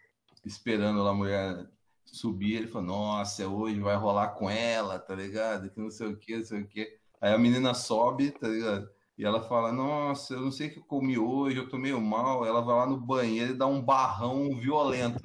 [0.44, 1.66] esperando lá a mulher
[2.04, 5.70] subir, ele fala, nossa, hoje vai rolar com ela, tá ligado?
[5.70, 6.98] Que não sei o que, não sei o que.
[7.20, 8.88] Aí a menina sobe, tá ligado?
[9.22, 12.00] E ela fala, nossa, eu não sei o que eu comi hoje, eu tô meio
[12.00, 12.44] mal.
[12.44, 15.20] Ela vai lá no banheiro e dá um barrão violento.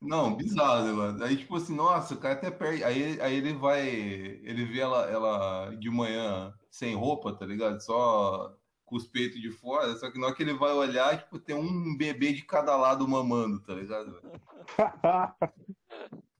[0.00, 1.24] Não, bizarro, né, mano?
[1.24, 2.84] Aí, tipo assim, nossa, o cara até perde.
[2.84, 3.88] Aí, aí ele vai.
[3.88, 7.80] Ele vê ela, ela de manhã sem roupa, tá ligado?
[7.80, 9.96] Só com os peitos de fora.
[9.96, 13.08] Só que na hora que ele vai olhar, tipo, tem um bebê de cada lado
[13.08, 14.20] mamando, tá ligado?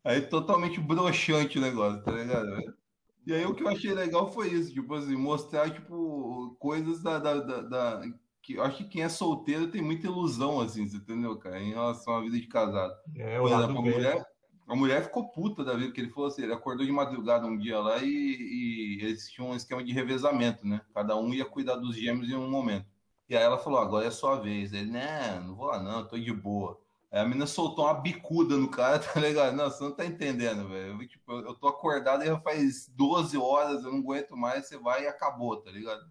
[0.05, 2.47] Aí totalmente broxante o negócio, tá ligado?
[2.47, 2.84] velho?
[3.27, 7.19] E aí o que eu achei legal foi isso, tipo assim, mostrar, tipo, coisas da,
[7.19, 8.03] da, da, da-
[8.43, 11.71] que eu acho que quem é solteiro tem muita ilusão, assim, você entendeu, cara, em
[11.71, 12.93] relação à vida de casado.
[13.17, 14.23] é Por exemplo, a mulher,
[14.67, 17.57] a mulher ficou puta da vida, porque ele falou assim, ele acordou de madrugada um
[17.59, 20.83] dia lá e, e eles tinham um esquema de revezamento, né?
[20.95, 22.87] Cada um ia cuidar dos gêmeos em um momento.
[23.29, 24.73] E aí ela falou, agora é sua vez.
[24.75, 26.79] Ele, né, não vou lá não, tô de boa.
[27.21, 29.55] A menina soltou uma bicuda no cara, tá ligado?
[29.55, 31.01] Não, você não tá entendendo, velho.
[31.01, 35.05] Eu, Tipo, eu tô acordado já faz 12 horas, eu não aguento mais, você vai
[35.05, 36.03] e acabou, tá ligado?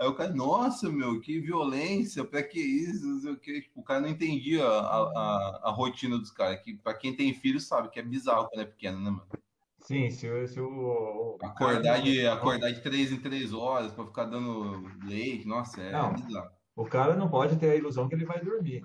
[0.00, 3.62] Aí o cara, nossa, meu, que violência, pra que isso, não sei o que.
[3.62, 7.34] Tipo, o cara não entendia a, a, a rotina dos caras, que pra quem tem
[7.34, 9.26] filho sabe que é bizarro quando é pequeno, né, mano?
[9.80, 14.04] Sim, se, o- se o, o Acordar de, acordar de três em três horas pra
[14.06, 16.12] ficar dando leite, nossa, é Não.
[16.14, 16.50] bizarro.
[16.76, 18.84] O cara não pode ter a ilusão que ele vai dormir,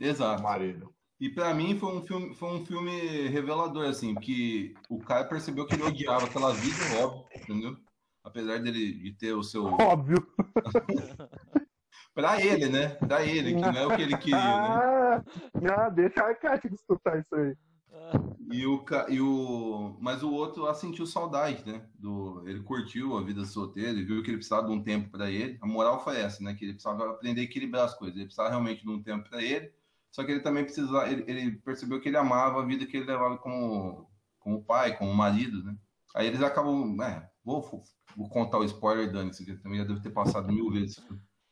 [0.00, 0.42] o Exato.
[0.42, 0.94] marido.
[1.24, 5.66] E pra mim foi um filme, foi um filme revelador, assim, que o cara percebeu
[5.66, 7.76] que ele odiava aquela vida, óbvio, entendeu?
[8.22, 9.64] Apesar dele de ter o seu.
[9.64, 10.18] Óbvio.
[12.14, 12.88] Pra ele, né?
[12.96, 14.44] Pra ele, que não é o que ele queria, né?
[14.44, 15.24] Ah,
[15.76, 17.56] ah, deixa a Kátia escutar isso aí.
[18.52, 21.86] E o, e o, mas o outro lá sentiu saudade, né?
[21.98, 25.30] Do, ele curtiu a vida solteira, ele viu que ele precisava de um tempo para
[25.30, 25.58] ele.
[25.62, 26.52] A moral foi essa, né?
[26.52, 28.14] Que ele precisava aprender a equilibrar as coisas.
[28.14, 29.72] Ele precisava realmente de um tempo para ele.
[30.14, 33.06] Só que ele também precisava, ele, ele percebeu que ele amava a vida que ele
[33.06, 35.76] levava como, como pai, como marido, né?
[36.14, 37.60] Aí eles acabam, é, vou,
[38.16, 41.04] vou contar o spoiler, Dani, aqui também já deve ter passado mil vezes.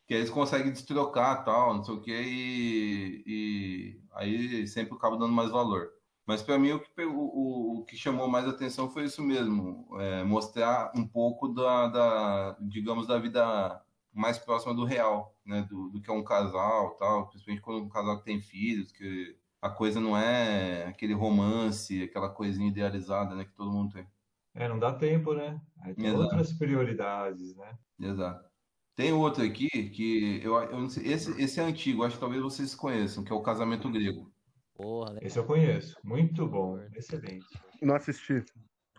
[0.07, 5.33] Que eles conseguem destrocar tal, não sei o quê, e, e aí sempre acaba dando
[5.33, 5.89] mais valor.
[6.25, 9.89] Mas para mim o que, pegou- o, o que chamou mais atenção foi isso mesmo,
[10.01, 15.67] é, mostrar um pouco da, da, digamos, da vida mais próxima do real, né?
[15.69, 19.71] Do, do que é um casal, tal, principalmente quando um casal tem filhos, que a
[19.71, 23.45] coisa não é aquele romance, aquela coisinha idealizada, né?
[23.45, 24.07] Que todo mundo tem.
[24.55, 25.61] É, não dá tempo, né?
[25.81, 26.23] Aí tem Exato.
[26.23, 27.79] outras prioridades, né?
[27.99, 28.53] Exato.
[28.95, 32.43] Tem outro aqui que eu, eu não sei, esse, esse é antigo, acho que talvez
[32.43, 34.31] vocês conheçam, que é o Casamento Grego.
[34.75, 35.27] Porra, legal.
[35.27, 35.97] Esse eu conheço.
[36.05, 37.47] Muito bom, excelente.
[37.81, 38.45] Não assisti.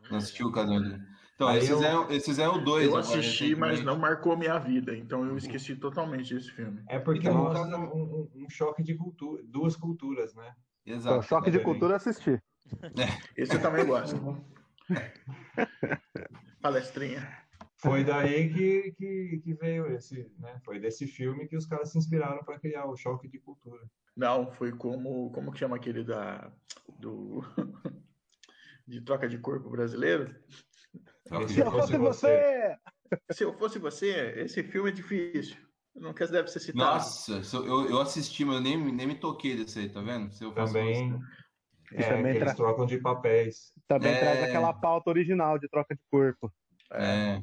[0.10, 1.04] Não assistiu o Casamento Grego?
[1.43, 2.86] Então, Aí esses, eu- eram, esses eram dois.
[2.86, 6.82] Eu agora, assisti, mas não marcou minha vida, então eu esqueci totalmente esse filme.
[6.88, 10.53] É porque Então, mostra cada- um, um- um choque de cultura, duas culturas, né?
[10.86, 11.21] Então, Exato.
[11.23, 11.65] choque de diferente.
[11.79, 12.41] cultura assisti.
[13.38, 14.15] Esse eu também gosto.
[16.62, 17.27] Palestrinha.
[17.77, 20.58] Foi daí que, que, que veio esse, né?
[20.63, 23.82] Foi desse filme que os caras se inspiraram para criar o choque de cultura.
[24.15, 25.30] Não, foi como.
[25.32, 26.51] Como que chama aquele da.
[26.99, 27.41] Do.
[28.86, 30.36] De troca de corpo brasileiro?
[31.47, 32.78] Se eu fosse você!
[33.32, 35.57] Se eu fosse você, esse filme é difícil.
[35.95, 36.84] Nunca deve ser citado.
[36.95, 40.32] Nossa, eu, eu assisti, mas eu nem, nem me toquei desse aí, tá vendo?
[40.34, 41.95] Se eu fosse Também, você.
[41.95, 43.71] é, também eles tra- trocam de papéis.
[43.88, 44.19] Também É.
[44.19, 46.51] traz aquela pauta original de troca de corpo.
[46.91, 47.39] É.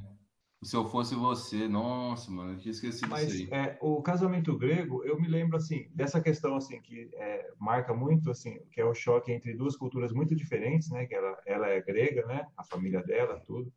[0.63, 3.61] Se eu fosse você, nossa, mano, eu tinha esquecido Mas disso aí.
[3.61, 8.31] é, o casamento grego, eu me lembro assim dessa questão assim que é, marca muito
[8.31, 11.07] assim, que é o choque entre duas culturas muito diferentes, né?
[11.07, 12.47] Que ela, ela é grega, né?
[12.59, 13.73] A família dela, tudo.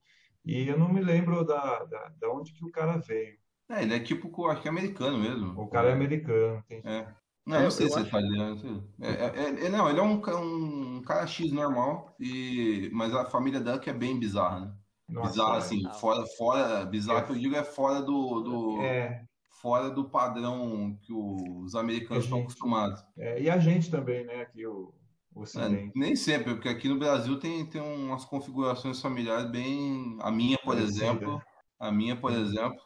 [0.45, 3.37] E eu não me lembro da, da, da onde que o cara veio.
[3.69, 5.57] É, ele é tipo, acho que é americano mesmo.
[5.61, 6.85] O cara é americano, entendi.
[6.85, 7.07] É.
[7.45, 8.49] Não, É, não sei eu se é acho- italiano.
[8.49, 8.83] não sei.
[9.01, 13.59] É, é- é- não, ele é um, um cara X normal, e, mas a família
[13.61, 14.73] dela que é bem bizarra, né?
[15.07, 15.57] Nossa, bizarra, é.
[15.57, 15.99] assim, bizarro.
[15.99, 19.25] fora, fora, bizarro que eu digo é fora do, do, É,
[19.61, 23.03] fora do padrão que os americanos estão acostumados.
[23.17, 24.41] é, e a gente também, né?
[24.41, 24.93] Aqui o,
[25.33, 30.17] o É, nem sempre, porque aqui no Brasil tem, tem umas configurações familiares bem.
[30.21, 31.05] A minha, por Parecida.
[31.05, 31.41] exemplo.
[31.79, 32.79] A minha, por exemplo.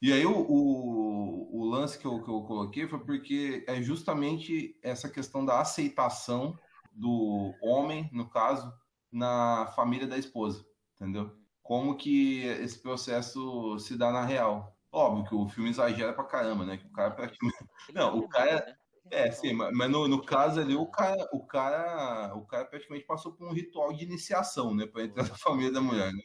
[0.00, 4.76] E aí o, o, o lance que eu, que eu coloquei foi porque é justamente
[4.82, 6.58] essa questão da aceitação
[6.92, 8.72] do homem, no caso,
[9.10, 10.64] na família da esposa,
[10.94, 11.30] entendeu?
[11.72, 14.76] Como que esse processo se dá na real.
[14.92, 16.76] Óbvio que o filme exagera pra caramba, né?
[16.76, 17.56] Que o cara praticamente.
[17.88, 18.74] Ele Não, o cara- né?
[19.10, 23.32] É, sim, mas no, no caso ali, o cara, o cara, o cara praticamente passou
[23.32, 24.84] por um ritual de iniciação, né?
[24.86, 26.20] Pra entrar na família da mulher, né?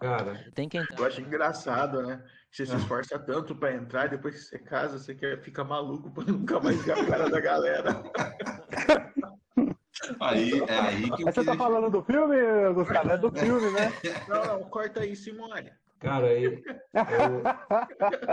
[0.00, 0.98] Cara, Tem que entrar.
[0.98, 2.20] Eu acho engraçado, né?
[2.50, 6.10] Você se esforça tanto pra entrar e depois que você casa, você quer, fica maluco
[6.10, 8.02] pra nunca mais ver a cara da galera.
[10.20, 12.36] Aí, é aí que Mas você tá falando do filme,
[12.74, 13.10] Gustavo?
[13.10, 13.92] É do filme, né?
[14.28, 15.70] Não, não, corta aí, Simone.
[15.98, 16.52] cara, eu,
[17.08, 17.42] eu,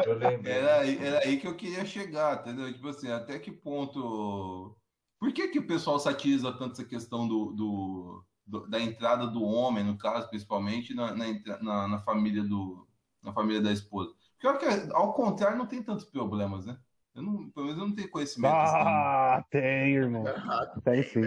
[0.06, 0.48] eu lembro.
[0.50, 2.72] Era aí, era aí que eu queria chegar, entendeu?
[2.74, 4.76] Tipo assim, até que ponto...
[5.20, 9.42] Por que que o pessoal satiriza tanto essa questão do, do- do- da entrada do
[9.44, 11.26] homem, no caso, principalmente, na, na,
[11.62, 12.88] na- na família do,
[13.24, 14.14] na família da esposa?
[14.40, 16.78] Porque ao contrário, não tem tantos problemas, né?
[17.16, 18.54] Eu não, pelo menos eu não tenho conhecimento.
[18.54, 18.76] assim.
[18.76, 20.28] Ah, tem, irmão.
[20.28, 20.82] Errado.
[20.82, 21.22] Tem sim.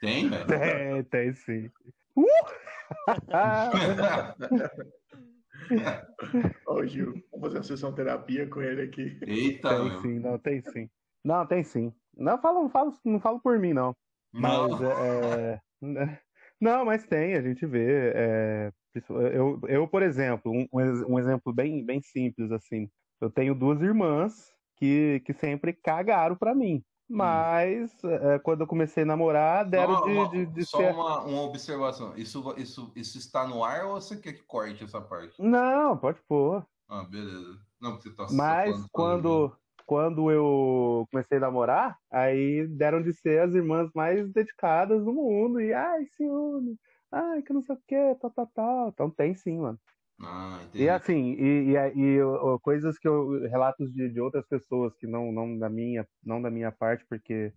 [0.00, 0.46] Tem, velho?
[0.46, 1.70] Tem, tem sim.
[2.16, 2.22] Uh!
[6.66, 9.18] Ô, Gil, vamos fazer uma sessão terapia com ele aqui.
[9.26, 9.98] Eita, tem meu.
[10.00, 10.88] sim, não, tem sim.
[11.24, 11.92] Não, tem sim.
[12.16, 13.94] Não falo, não falo, não falo por mim, não.
[14.32, 14.68] Não.
[14.70, 16.20] Mas é, é,
[16.60, 18.12] não, mas tem, a gente vê.
[18.14, 18.72] é,
[19.34, 22.88] eu, eu, por exemplo, um, um ex- um exemplo bem, bem simples assim.
[23.20, 26.82] Eu tenho duas irmãs que, que sempre cagaram pra mim.
[27.08, 30.92] Mas é, quando eu comecei a namorar, deram de, uma- de, de só ser.
[30.92, 32.16] uma, uma observação.
[32.16, 35.36] Isso, isso, isso está no ar ou você quer que corte essa parte?
[35.38, 36.66] Não, pode pôr.
[36.88, 37.58] Ah, beleza.
[37.80, 43.40] Não, porque você tá Mas quando, quando eu comecei a namorar, aí deram de ser
[43.42, 45.60] as irmãs mais dedicadas do mundo.
[45.60, 46.78] E, ai, ciúme,
[47.10, 48.88] ai, que não sei o que, tal, tal, tal.
[48.88, 49.78] Então tem sim, mano.
[50.20, 50.84] Ah, entendi.
[50.84, 55.30] E assim, e, e, e, coisas que eu, relatos de, de outras pessoas que não,
[55.30, 57.52] não da minha, não da minha parte, porque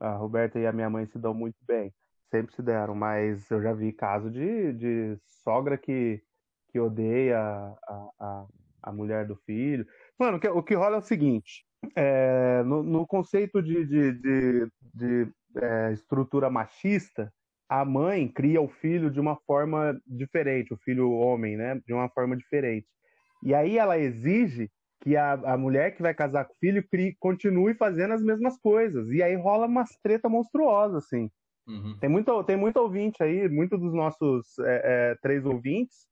[0.00, 1.92] a Roberta e a minha mãe se dão muito bem,
[2.30, 6.20] sempre se deram, mas eu já vi caso de, de sogra que,
[6.68, 8.46] que odeia a, a,
[8.82, 9.86] a mulher do filho.
[10.18, 11.64] Mano, o que, o que rola é o seguinte,
[11.94, 17.32] é, no, no conceito de, de, de, de, é, estrutura machista,
[17.80, 21.80] a mãe cria o filho de uma forma diferente, o filho homem, né?
[21.84, 22.86] De uma forma diferente.
[23.42, 24.70] E aí ela exige
[25.00, 28.56] que a, a mulher que vai casar com o filho crie, continue fazendo as mesmas
[28.58, 29.10] coisas.
[29.10, 31.28] E aí rola umas treta monstruosa, assim.
[31.66, 31.98] Uhum.
[31.98, 36.06] Tem muito, tem muito ouvinte aí, muitos dos nossos é, é, três ouvintes,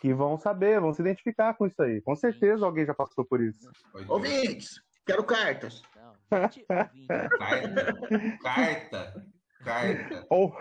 [0.00, 2.00] que vão saber, vão se identificar com isso aí.
[2.00, 3.70] Com certeza alguém já passou por isso.
[4.08, 5.82] Ouvintes, quero cartas.
[5.94, 7.06] Não, 20, 20.
[7.38, 8.38] Carta.
[8.42, 9.31] Carta.
[9.64, 10.26] Carta.
[10.30, 10.52] Ou,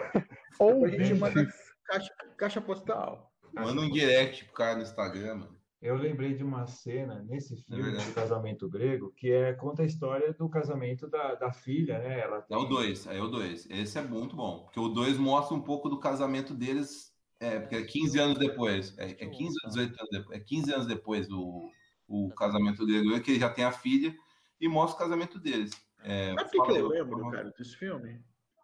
[0.54, 1.48] Depois a gente manda
[1.86, 3.32] caixa, caixa postal.
[3.54, 5.62] Manda um direct pro cara no Instagram, mano.
[5.82, 8.06] Eu lembrei de uma cena nesse filme verdade.
[8.06, 12.20] do casamento grego que é conta a história do casamento da, da filha, né?
[12.20, 13.68] Ela É tem o 2, é o 2.
[13.72, 14.60] Esse é muito bom.
[14.66, 18.96] Porque o 2 mostra um pouco do casamento deles, é, porque é 15 anos depois.
[19.00, 20.40] É, é 15 ou 18 anos depois.
[20.40, 21.68] É 15 anos depois do
[22.08, 24.14] o casamento dele, que ele já tem a filha,
[24.60, 25.72] e mostra o casamento deles.
[26.04, 28.22] É, Sabe o que, eu lembro, cara, desse filme?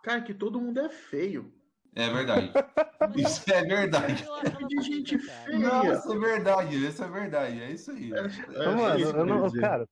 [0.08, 1.52] Cara, que todo mundo é feio.
[1.94, 2.50] É verdade.
[3.18, 4.24] Isso é verdade.
[4.26, 5.60] Eu ela De gente feia.
[5.60, 8.14] Não, isso é verdade, isso é verdade, é isso aí.
[8.14, 9.86] É, Então, mano, isso eu eu não, cara,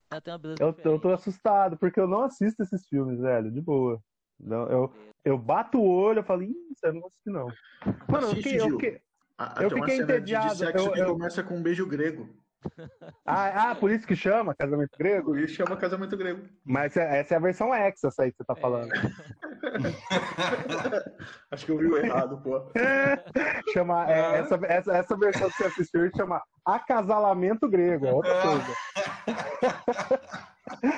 [0.58, 4.00] eu, eu tô assustado, porque eu não assisto esses filmes, velho, de boa.
[4.40, 4.92] Não, eu,
[5.24, 7.46] eu bato o olho, eu falo, ih, isso eu não vou assistir, não.
[8.08, 9.00] Mano, eu Assiste, fiquei, eu fiquei-
[9.36, 12.28] Ah, eu fiquei entediado, De sexo eu- que eu- começa com um beijo grego.
[13.24, 15.32] Ah, ah, por isso que chama casamento grego?
[15.32, 16.42] Por isso chama casamento grego.
[16.64, 18.92] Mas essa essa é a versão X, essa aí que você tá falando.
[21.50, 22.70] Acho que eu vi o errado, pô.
[23.72, 28.74] Chama, é, essa, essa, essa versão que você assistiu chama Acasalamento Grego, é outra coisa.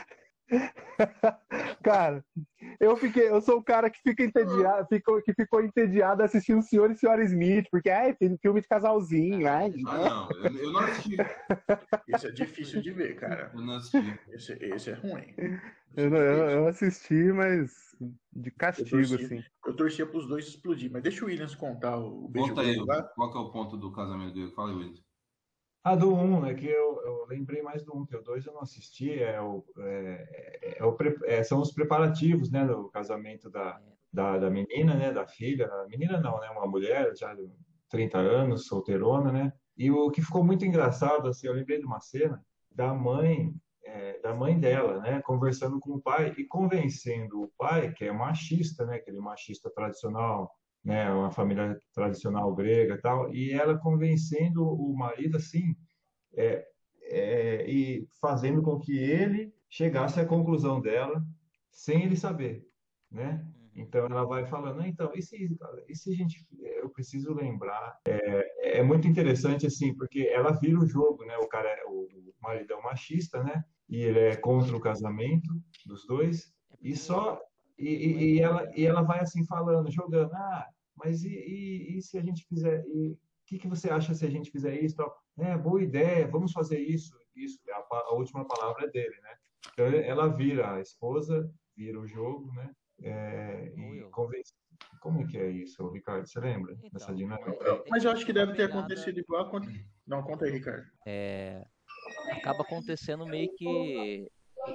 [1.82, 2.24] Cara,
[2.80, 6.62] eu fiquei, eu sou o cara que fica entediado, ficou, que ficou entediado assistindo o
[6.62, 9.72] Senhor e Senhora Smith, porque tem filme de casalzinho, ai.
[9.86, 11.16] Ah, não, eu, eu não assisti.
[12.08, 13.50] Esse é difícil de ver, cara.
[13.54, 14.18] Eu não assisti.
[14.32, 15.34] Esse, esse é ruim.
[15.96, 17.96] Eu, não- eu, eu assisti, mas
[18.32, 19.24] de castigo, torci.
[19.24, 19.44] assim.
[19.66, 22.76] Eu torcia pros dois explodir, mas deixa o Williams contar o beijo Conta aí,
[23.14, 24.52] qual que é o ponto do casamento dele?
[24.52, 25.02] Fala aí, William.
[25.84, 28.52] Ah, do 1, é que eu, eu lembrei mais do 1, que o 2 eu
[28.52, 33.50] não assisti, é o, é, é o pre- é, são os preparativos, né, do casamento
[33.50, 33.80] da,
[34.12, 37.48] da, da menina, né, da filha, menina não, né, uma mulher já de
[37.88, 42.00] 30 anos, solteirona, né, e o que ficou muito engraçado, assim, eu lembrei de uma
[42.00, 43.52] cena da mãe,
[43.84, 48.12] é, da mãe dela, né, conversando com o pai e convencendo o pai, que é
[48.12, 50.50] machista, né, aquele machista tradicional,
[50.84, 55.74] né, uma família tradicional grega e tal, e ela convencendo o marido assim,
[56.36, 56.66] é,
[57.08, 61.22] é, e fazendo com que ele chegasse à conclusão dela
[61.70, 62.66] sem ele saber,
[63.10, 63.44] né?
[63.44, 63.58] Uhum.
[63.76, 65.48] Então ela vai falando, "Ah, então, e se,
[65.88, 70.78] e se a gente, eu preciso lembrar, é, é muito interessante assim, porque ela vira
[70.78, 71.36] o jogo, né?
[71.38, 73.62] O cara, é- o, o marido é um machista, né?
[73.88, 75.48] E ele é contra o casamento
[75.86, 77.40] dos dois, É e só
[77.78, 82.02] e, e- e ela e ela vai assim falando, jogando, ah, mas e, e, e
[82.02, 84.96] se a gente fizer, e o que que você acha se a gente fizer isso,
[84.96, 85.14] tal?
[85.38, 87.58] É, boa ideia, vamos fazer isso, isso.
[87.70, 89.36] A, a última palavra é dele, né?
[89.72, 92.70] Então ela vira a esposa, vira o jogo, né?
[93.02, 94.52] É, e convence.
[95.00, 96.26] Como é que é isso, Ricardo?
[96.26, 97.50] Você lembra dessa Então, dinâmica?
[97.52, 99.48] é- Mas eu acho que deve ter acontecido igual.
[100.06, 100.84] Não, conta aí, Ricardo.
[101.06, 101.64] é,
[102.32, 104.28] acaba acontecendo meio que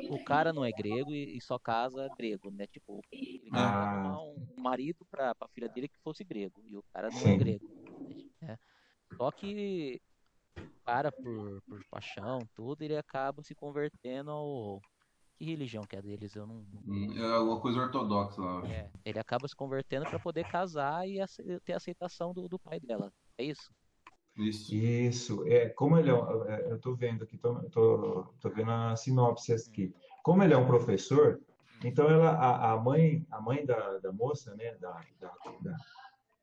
[0.09, 2.66] o cara não é grego e, e só casa grego, né?
[2.68, 3.01] Tipo,
[3.43, 4.18] ele Ah.
[4.22, 7.38] um marido pra, pra filha dele que fosse grego e o cara não é Sim.
[7.38, 7.64] grego.
[8.41, 8.57] né?
[9.18, 10.01] Só que
[10.86, 14.82] cara, por, por paixão, tudo, ele acaba se convertendo ao.
[15.36, 16.36] Que religião que é deles?
[16.36, 16.66] Eu não.
[16.86, 18.51] Hum, É alguma coisa ortodoxa lá.
[18.51, 18.72] eu acho.
[18.74, 21.18] É, ele acaba se convertendo pra poder casar e
[21.66, 23.12] ter a aceitação do, do pai dela.
[23.38, 23.72] É isso?
[24.38, 24.74] Isso.
[24.74, 28.72] Isso, é, como ele é, um- é, eu tô vendo aqui, tô, tô, tô vendo
[28.72, 29.93] a sinopse aqui.
[30.24, 31.39] Como ele é um professor,
[31.84, 35.32] então ela, a, a mãe, a mãe da, da moça, né, da, da,
[35.62, 35.78] da,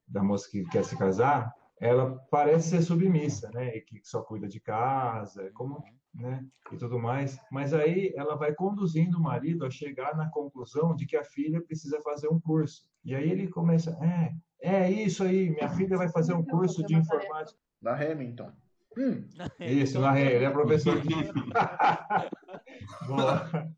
[0.06, 4.46] da moça que quer se casar, ela parece ser submissa, né, e que só cuida
[4.46, 5.82] de casa, como,
[6.14, 7.38] né, e tudo mais.
[7.50, 11.60] Mas aí ela vai conduzindo o marido a chegar na conclusão de que a filha
[11.62, 12.84] precisa fazer um curso.
[13.02, 16.94] E aí ele começa, é, é isso aí, minha filha vai fazer um curso de
[16.94, 17.58] informática.
[17.80, 18.52] Da Hamilton.
[18.98, 19.24] Hum,
[19.58, 21.08] Isso, na rede, ele é professor de.
[23.06, 23.72] Boa.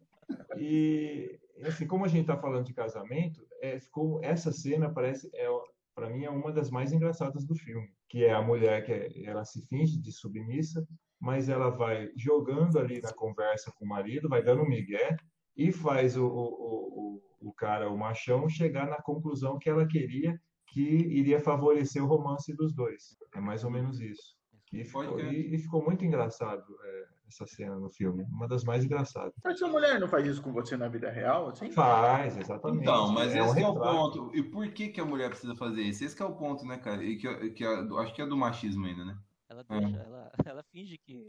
[0.57, 5.49] E assim, como a gente está falando de casamento, é, ficou essa cena parece é
[5.95, 9.25] para mim é uma das mais engraçadas do filme, que é a mulher que é-
[9.25, 10.87] ela se finge de submissa,
[11.21, 15.17] mas ela vai jogando ali na conversa com o marido, vai dando um migué
[15.57, 20.39] e faz o, o, o, o cara, o machão, chegar na conclusão que ela queria,
[20.69, 23.17] que iria favorecer o romance dos dois.
[23.35, 24.42] É mais ou menos isso.
[24.73, 28.85] E ficou, e, e ficou muito engraçado é, essa cena no filme, uma das mais
[28.85, 29.35] engraçadas.
[29.45, 31.71] mas sua mulher não faz isso com você na vida real, assim?
[31.71, 32.83] Faz, exatamente.
[32.83, 34.31] Então, mas é um esse que é o ponto.
[34.35, 36.05] E por que, que a mulher precisa fazer isso?
[36.05, 37.05] Esse que é o ponto, né, cara?
[37.05, 39.19] E que, que é- acho que é do machismo ainda, né?
[39.51, 39.81] Ela É.
[39.81, 41.27] deixa, ela, ela finge que,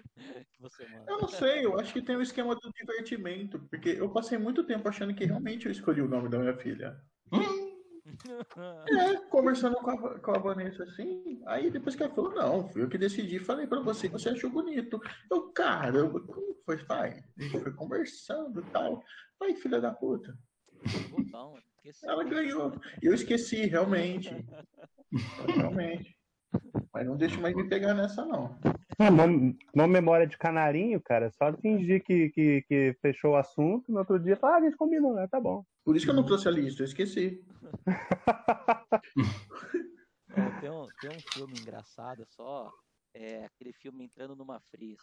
[0.53, 1.11] que você manda.
[1.11, 4.63] Eu não sei, eu acho que tem o esquema do divertimento, porque eu passei muito
[4.63, 6.97] tempo achando que realmente eu escolhi o nome da minha filha.
[8.89, 12.83] É, conversando com a, com a Vanessa assim, aí depois que ela falou, não, fui
[12.83, 15.01] eu que decidi, falei pra você que você achou bonito.
[15.31, 17.23] Eu, caramba, como foi, pai?
[17.37, 19.03] A gente foi conversando e tal.
[19.41, 20.37] Ai, filha da puta.
[21.09, 21.55] Botão.
[22.03, 22.79] Ela ganhou.
[23.01, 24.29] Eu esqueci, realmente.
[25.47, 26.17] Realmente.
[26.93, 28.57] Mas não deixa mais me pegar nessa, não.
[28.99, 31.31] Ah, memória de canarinho, cara.
[31.31, 33.91] Só fingir que, que, que fechou o assunto.
[33.91, 35.27] No outro dia, ah, a gente combinou, né?
[35.27, 35.65] Tá bom.
[35.83, 37.43] Por isso que eu não trouxe a lista, eu esqueci.
[40.35, 42.71] Ó, tem, um, tem um filme engraçado só.
[43.13, 44.97] É aquele filme entrando numa fria.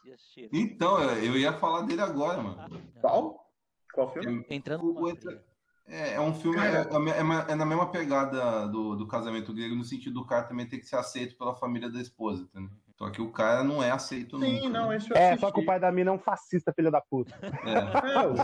[0.53, 2.69] Então, eu ia falar dele agora, mano.
[2.69, 3.01] Não.
[3.01, 3.47] Qual?
[3.95, 4.45] Qual filme?
[4.51, 5.45] Entrando numa fria.
[5.87, 6.89] É, é um filme, é, Cara.
[6.93, 10.69] é é é na mesma pegada do, do casamento grego, no sentido do cara também
[10.69, 12.71] ter que ser aceito pela família da esposa, entendeu?
[12.97, 14.79] Só que o cara não é aceito Sim, nunca.
[14.79, 14.97] não, né?
[14.97, 15.41] esse eu É, assisti.
[15.41, 17.35] só que o pai da mina é um fascista, filho da puta.
[17.43, 18.21] É.
[18.21, 18.35] É, o,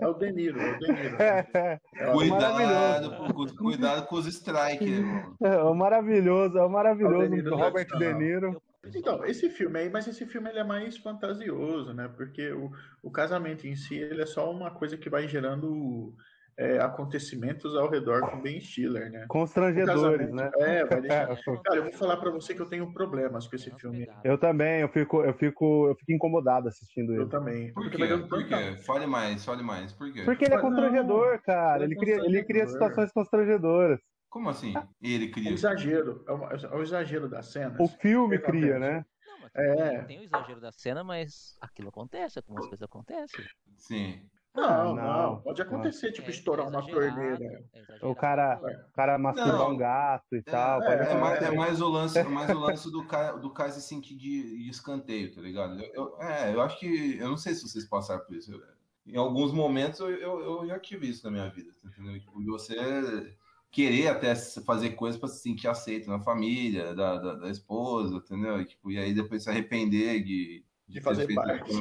[0.00, 1.16] é o De Niro, é o De Niro.
[1.20, 5.34] É, é, É o- Cuidado, cu- cuidado com os strikes, irmão.
[5.42, 8.14] é o maravilhoso, é o maravilhoso É o Robert De.
[8.14, 8.62] Niro.
[8.94, 12.06] Então, esse filme aí, mas esse filme ele é mais fantasioso, né?
[12.08, 12.70] Porque o,
[13.02, 16.14] o casamento em si, ele é só uma coisa que vai gerando
[16.56, 19.24] é, acontecimentos ao redor com Ben Stiller, né?
[19.24, 20.50] O Constrangedores, né?
[20.58, 21.28] É, vai deixar...
[21.34, 24.06] É, Cara, eu vou falar pra você que eu tenho problemas com esse filme.
[24.22, 27.30] Eu também, eu fico, eu fico, eu fico incomodado assistindo Eu ele.
[27.30, 27.72] também.
[27.72, 28.06] Por quê?
[28.06, 28.76] Por tanta- quê?
[28.82, 29.92] Fale mais, fale mais.
[29.92, 30.22] Por quê?
[30.24, 31.84] Porque ele é Não, constrangedor, cara.
[31.84, 32.68] ele é Ele cria, ele cria constrangedor.
[32.72, 34.00] situações constrangedoras.
[34.30, 34.74] Como assim?
[35.00, 35.50] Ele O cria.
[35.52, 37.78] exagero, é, uma- é o exagero das cenas.
[37.78, 39.04] O filme O cria, né?
[39.26, 40.02] Não, mas É.
[40.04, 43.44] tem o exagero da cena, mas aquilo acontece, algumas coisas acontecem.
[43.76, 44.22] Sim.
[44.54, 47.64] Não, Ah, não, pode acontecer, tipo, É- estourar é uma torneira.
[48.00, 48.06] é.
[48.06, 49.70] O cara, o cara masturbar Não.
[49.72, 50.80] um gato e tal.
[50.82, 51.52] É, pode é mais, acontecer.
[51.52, 53.02] é mais o lance, é mais o lance do
[53.40, 55.80] do cara se sentir de, de escanteio, tá ligado?
[55.80, 57.16] Eu, eu- é, eu acho que.
[57.18, 58.52] Eu não sei se vocês passaram por isso.
[58.52, 58.62] Eu-
[59.06, 62.18] em alguns momentos eu, eu, eu já tive isso na minha vida, tá entendeu?
[62.20, 63.36] Tipo, de você
[63.70, 64.34] querer até
[64.64, 68.60] fazer coisas para se sentir aceito na família, da, da, da esposa, entendeu?
[68.60, 71.72] E, tipo, e aí depois se arrepender de, De fazer parte.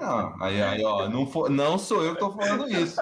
[0.00, 2.96] Não, aí, aí ó, não, for, não sou eu que tô falando isso.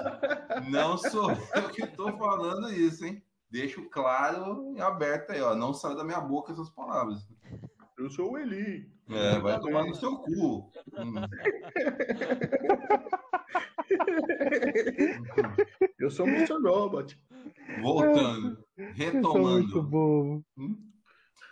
[0.69, 3.23] Não sou eu que tô falando isso, hein?
[3.51, 5.55] Deixo claro e aberto aí, ó.
[5.55, 7.27] Não sai da minha boca essas palavras.
[7.97, 8.91] Eu sou o Eli.
[9.09, 10.71] É, vai tomar no seu cu.
[10.97, 11.13] Hum.
[15.99, 16.53] Eu sou o Mr.
[16.61, 17.17] Robot.
[17.81, 19.83] Voltando, Eu sou muito retomando.
[19.83, 20.45] bobo.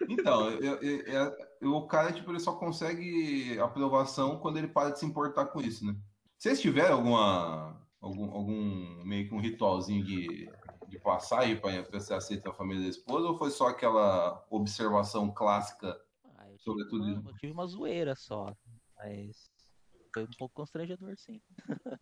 [0.09, 1.31] Então, eu- eu-
[1.61, 5.85] o cara, tipo, ele só consegue aprovação quando ele para de se importar com isso,
[5.85, 5.95] né?
[6.37, 10.49] Vocês tiveram alguma, algum, algum meio que um ritualzinho de,
[10.87, 15.31] de passar aí para ser aceito na família da esposa, ou foi só aquela observação
[15.31, 15.99] clássica?
[16.35, 17.29] Ah, eu, tive Sobretudo uma, isso.
[17.29, 18.55] eu tive uma zoeira só,
[18.97, 19.51] mas
[20.13, 21.41] foi um pouco constrangedor, sim.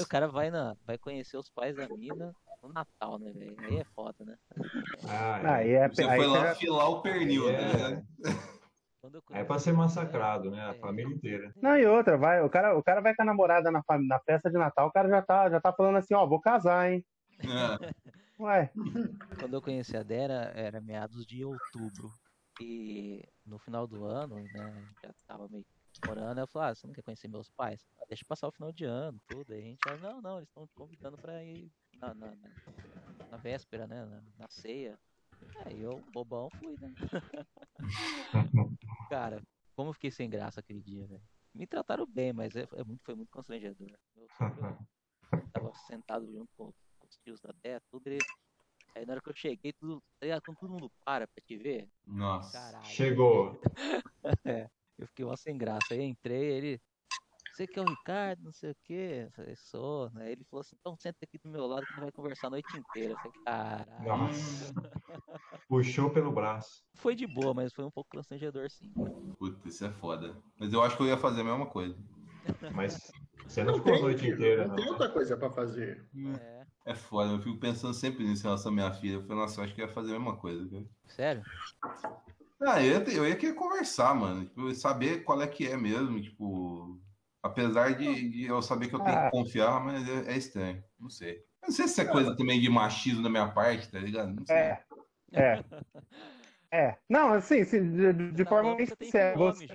[0.00, 2.32] O cara vai, na, vai conhecer os pais da mina
[2.66, 3.56] no Natal, né, velho?
[3.58, 4.36] Aí é foda, né?
[5.08, 5.46] Ah, é.
[5.48, 7.90] Aí é, Você aí foi lá você- afilar o pernil, É.
[7.90, 8.06] né?
[9.02, 10.60] Eu É pra ser massacrado, né?
[10.66, 11.52] A é, família inteira.
[11.56, 14.50] Não, e outra, vai, o cara, o cara vai com a namorada na, na festa
[14.50, 17.04] de Natal, o cara já tá, já tá falando assim, ó, vou casar, hein?
[17.40, 17.92] É.
[18.42, 18.70] Ué,
[19.48, 22.10] Quando eu conheci a Dera, era meados de outubro.
[22.60, 25.64] E no final do ano, né, já tava meio
[26.06, 27.86] morando, ela falou, ah, você não quer conhecer meus pais?
[28.00, 29.52] Ah, deixa passar o final de ano, tudo.
[29.52, 31.70] Aí a gente, ah, não, não, eles estão te convidando pra ir
[32.00, 32.32] na, na,
[33.30, 34.98] na, véspera, né, na, na ceia.
[35.64, 36.94] Aí eu, bobão, fui, né?
[39.10, 39.42] Cara,
[39.74, 41.22] como eu fiquei sem graça aquele dia, velho.
[41.54, 43.88] Me trataram bem, mas é, é muito, foi muito constrangedor.
[44.14, 44.26] Eu,
[45.32, 48.08] eu tava sentado junto com, com os tios da Dé, tudo.
[48.08, 48.18] E,
[48.94, 50.40] aí na hora que eu cheguei, tudo, tá?
[50.40, 52.52] Quando todo mundo para pra te ver, Nossa.
[52.52, 52.84] caralho.
[52.84, 53.60] Chegou.
[54.98, 55.92] Eu fiquei uma sem graça.
[55.92, 56.80] Aí entrei, ele.
[57.56, 59.22] Você que é o Ricardo, não sei o quê.
[59.24, 60.10] Eu falei, sou.
[60.16, 62.48] Aí ele falou assim, então senta aqui do meu lado que a gente vai conversar
[62.48, 63.14] a noite inteira.
[63.14, 64.06] Eu falei, caralho.
[64.06, 64.74] Nossa.
[65.66, 66.84] Puxou pelo braço.
[66.96, 68.92] Foi de boa, mas foi um pouco constrangedor, sim.
[69.38, 70.36] Puta, isso é foda.
[70.60, 71.96] Mas eu acho que eu ia fazer a mesma coisa.
[72.74, 73.10] Mas
[73.48, 74.92] você não ficou a noite inteira, não tem não.
[74.92, 76.06] outra coisa pra fazer.
[76.38, 76.66] É.
[76.84, 79.14] É foda, eu fico pensando sempre nisso em relação à minha filha.
[79.14, 80.84] Eu falei, nossa, eu acho que eu ia fazer a mesma coisa, cara.
[81.06, 81.42] Sério?
[82.60, 84.44] Ah, eu ia, ter- eu ia querer conversar, mano.
[84.44, 87.00] Tipo, saber qual é que é mesmo, tipo.
[87.42, 89.24] Apesar de, de eu saber que eu tenho Ah.
[89.26, 90.82] que confiar, mas é, é estranho.
[90.98, 91.34] Não sei.
[91.62, 94.32] Eu não sei se é coisa também de machismo da minha parte, tá ligado?
[94.34, 94.56] Não sei.
[94.56, 94.80] é,
[95.32, 95.64] é.
[96.72, 99.66] É, não, assim, assim, de, de- Na forma bem sincera, você,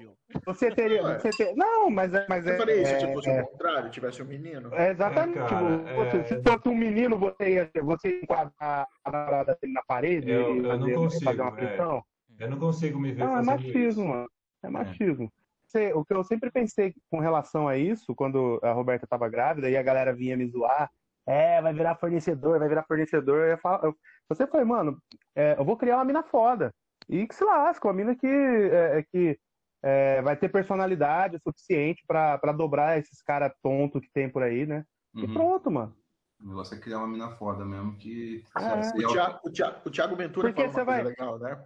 [0.46, 1.20] você teria, Ué.
[1.20, 3.48] você ter, não, mas é, mas Eu é, falei isso, é, tipo, se é, ao
[3.48, 4.74] contrário, tivesse um menino.
[4.76, 8.88] é exatamente, É, cara, tipo, é- você- se fosse um menino, você ia, você enquadrar
[9.06, 11.56] a namorada dele na parede Eu- e eu não fazer, consigo, fazer uma é.
[11.56, 12.04] pressão?
[12.38, 14.06] Eu não consigo me ver Não, é fazendo machismo, isso.
[14.06, 14.30] mano.
[14.64, 15.34] É machismo.
[15.72, 19.70] Você- o que eu sempre pensei com relação a isso, quando a Roberta tava grávida
[19.70, 20.92] e a galera vinha me zoar,
[21.26, 23.48] é, vai virar fornecedor, vai virar fornecedor.
[23.48, 23.96] Eu, falar- eu,
[24.28, 25.02] você foi, mano,
[25.34, 26.74] é, eu vou criar uma mina foda.
[27.08, 29.40] E que se lasca, uma mina que, é, é, que
[29.84, 34.66] é, vai ter personalidade suficiente pra, pra dobrar esses caras tontos que tem por aí,
[34.66, 34.84] né?
[35.16, 35.34] E Uhum.
[35.34, 35.96] pronto, mano.
[36.44, 38.44] O negócio é criar uma mina foda mesmo, que.
[38.58, 38.84] É.
[38.84, 41.64] se O Thiago, o Thiago, o Thiago Ventura Porque fala uma vai- legal, né?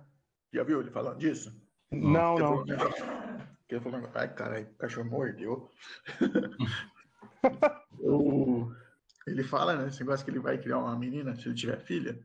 [0.53, 1.51] Já viu ele falando disso?
[1.91, 2.43] Não, Ele
[2.75, 3.54] não.
[3.67, 5.69] Que Ele falou, um negócio, ai, caralho, o cachorro mordeu.
[7.99, 8.71] O-
[9.27, 12.19] Ele fala, né, esse negócio que ele vai criar uma menina, se ele tiver filha,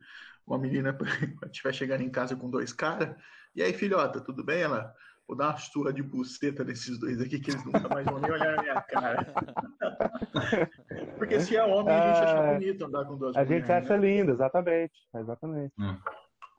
[0.45, 0.93] uma menina
[1.39, 3.15] quando estiver chegando em casa com dois caras,
[3.55, 4.61] e aí, filhota, tudo bem?
[4.61, 4.93] Ela,
[5.27, 8.29] vou dar uma surra de buceta nesses dois aqui, que eles nunca mais vão nem
[8.31, 9.25] olhar na minha cara.
[11.17, 13.83] Porque se é homem, a gente acha Ah, bonito andar com duas A gente mulheres,
[13.89, 14.07] acha né?
[14.07, 14.93] lindo, exatamente.
[15.15, 15.73] Exatamente.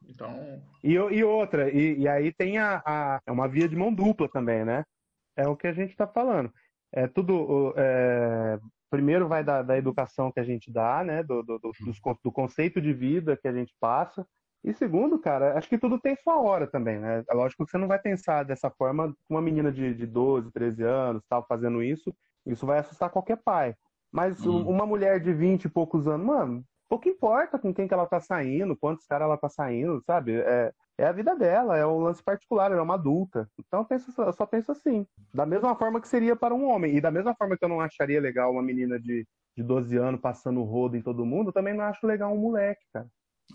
[0.08, 3.92] Então, E, e outra, e, e aí tem a, a- é uma via de mão
[3.94, 4.84] dupla também, né?
[5.36, 6.52] É o que a gente está falando.
[6.92, 7.72] É tudo.
[7.76, 8.58] é,
[8.90, 11.22] primeiro vai da, da educação que a gente dá, né?
[11.22, 11.72] Do, do, do-
[12.22, 14.26] do conceito de vida que a gente passa.
[14.64, 17.24] E segundo, cara, acho que tudo tem sua hora também, né?
[17.28, 20.52] É lógico que você não vai pensar dessa forma com uma menina de, de 12,
[20.52, 22.14] 13 anos, tal, fazendo isso.
[22.46, 23.74] Isso vai assustar qualquer pai.
[24.12, 24.68] Mas Uhum.
[24.68, 28.20] uma mulher de 20 e poucos anos, mano, pouco importa com quem que ela tá
[28.20, 30.34] saindo, quantos caras ela tá saindo, sabe?
[30.34, 33.48] É, é a vida dela, é um lance particular, ela é uma adulta.
[33.58, 35.06] Então eu, penso, eu só penso assim.
[35.32, 36.94] Da mesma forma que seria para um homem.
[36.94, 39.26] E da mesma forma que eu não acharia legal uma menina de,
[39.56, 42.38] de 12 anos passando o rodo em todo mundo, eu também não acho legal um
[42.38, 43.06] moleque, cara.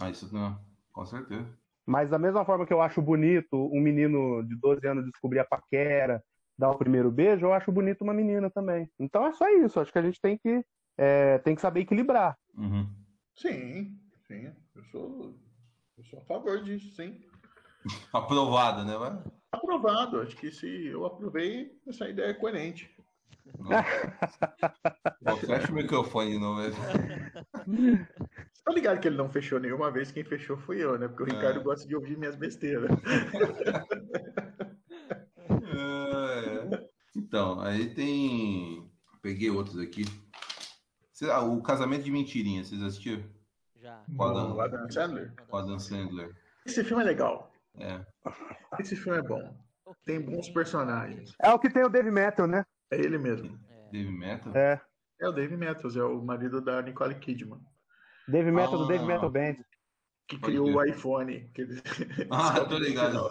[0.01, 0.59] Ah, isso não,
[0.91, 1.47] com certeza.
[1.85, 5.45] Mas da mesma forma que eu acho bonito um menino de 12 anos descobrir a
[5.45, 6.23] paquera,
[6.57, 8.89] dar o primeiro beijo, eu acho bonito uma menina também.
[8.99, 9.79] Então é só isso.
[9.79, 10.65] Acho que a gente tem que,
[10.97, 12.35] é, tem que saber equilibrar.
[12.57, 13.05] Uhum.
[13.37, 14.51] Sim, sim.
[14.75, 15.35] Eu sou,
[15.97, 17.21] eu sou a favor disso, sim.
[18.11, 18.97] Aprovado, né?
[18.97, 19.23] Vai?
[19.51, 20.21] Aprovado.
[20.21, 22.89] Acho que se eu aprovei, essa ideia é coerente.
[25.45, 26.61] Fecha o microfone de novo.
[26.69, 28.05] Você
[28.65, 30.11] tá ligado que ele não fechou nenhuma vez?
[30.11, 31.07] Quem fechou fui eu, né?
[31.07, 31.31] Porque o É.
[31.35, 32.89] Ricardo gosta de ouvir minhas besteiras.
[35.69, 36.87] É.
[37.15, 38.89] Então, aí tem.
[39.21, 40.05] Peguei outros aqui.
[41.31, 43.23] Ah, O Casamento de Mentirinha, vocês assistiram?
[43.75, 44.03] Já.
[44.15, 45.33] Com O Adam Sandler.
[45.47, 46.35] com a Dan Sandler.
[46.65, 47.51] Esse filme é legal.
[47.79, 48.05] É.
[48.79, 49.57] Esse filme é bom.
[50.05, 51.33] Tem bons personagens.
[51.41, 52.65] É o que tem o Dave Metal, né?
[52.91, 53.57] É ele mesmo.
[53.69, 53.91] É.
[53.91, 54.55] Dave Metal?
[54.55, 54.81] É.
[55.19, 57.59] É o Dave Matthews, é o marido da Nicole Kidman,
[58.27, 58.77] Dave Metal Ah.
[58.77, 59.55] do Dave Metal Band.
[60.27, 61.49] que Pode criou o iPhone.
[61.53, 61.81] Que ele...
[62.29, 63.29] Ah, tô ligado.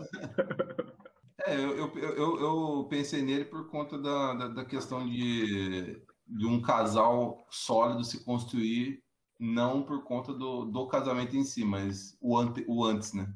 [1.47, 6.47] É, eu, eu, eu, eu pensei nele por conta da, da, da questão de, de
[6.47, 9.03] um casal sólido se construir,
[9.39, 13.33] não por conta do, do casamento em si, mas o, ante, o antes, né?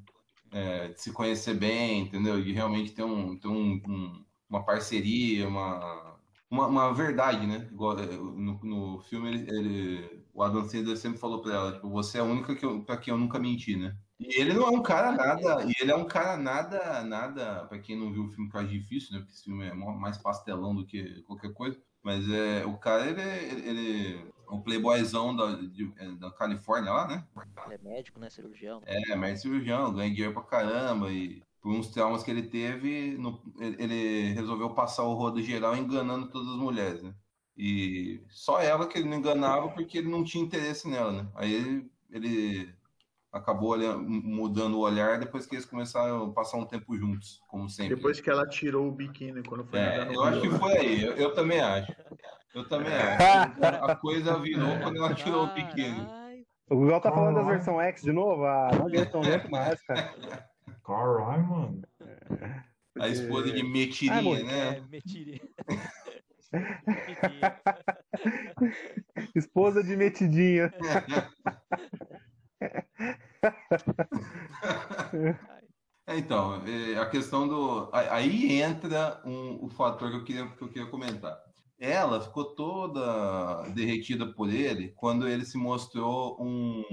[0.52, 2.42] É, de se conhecer bem, entendeu?
[2.42, 6.18] De realmente ter, um, ter um, um- uma parceria, uma,
[6.50, 7.68] uma, uma verdade, né?
[7.70, 11.88] Igual, é, no, no filme, ele, ele- o Adam Sandler sempre falou pra ela, tipo,
[11.90, 13.96] você é a única que pra quem eu nunca menti, né?
[14.18, 17.78] E ele não é um cara nada, e ele é um cara nada, nada, pra
[17.78, 19.18] quem não viu o filme, acho difícil, né?
[19.20, 21.80] Porque esse filme é mais pastelão do que qualquer coisa.
[22.02, 26.92] Mas é, o cara, ele, ele, ele é um playboyzão da, de- é, da Califórnia
[26.92, 27.26] lá, né?
[27.66, 28.30] Ele é médico, né?
[28.30, 28.82] Cirurgião.
[28.86, 33.42] É, médico cirurgião, ganha dinheiro pra caramba e por uns traumas que ele teve, no-
[33.58, 37.14] ele, ele resolveu passar o rodo geral enganando todas as mulheres, né?
[37.56, 41.28] E só ela que ele não enganava porque ele não tinha interesse nela, né?
[41.34, 42.74] Aí ele, ele
[43.32, 47.68] acabou olhando- mudando o olhar depois que eles começaram a passar um tempo juntos, como
[47.68, 47.96] sempre.
[47.96, 51.02] Depois que ela tirou o biquíni quando foi É, no eu acho que foi aí,
[51.02, 51.92] eu, eu também acho.
[52.54, 53.84] Eu também acho.
[53.84, 56.06] A coisa virou quando ela tirou o biquíni.
[56.68, 57.56] O Google tá falando das Caralho.
[57.64, 58.44] versão X de novo?
[58.44, 60.14] Ah, não aguento, não aguento mais, cara.
[60.84, 61.82] Caralho, mano.
[62.98, 64.84] A esposa de Ah, metirinha, É, né?
[64.90, 65.40] mentiria.
[69.34, 70.72] Esposa de metidinha.
[76.06, 77.90] É, então, é, a questão do.
[77.92, 81.38] Aí entra um, o fator que eu, queria, que eu queria comentar.
[81.78, 86.84] Ela ficou toda derretida por ele quando ele se mostrou um,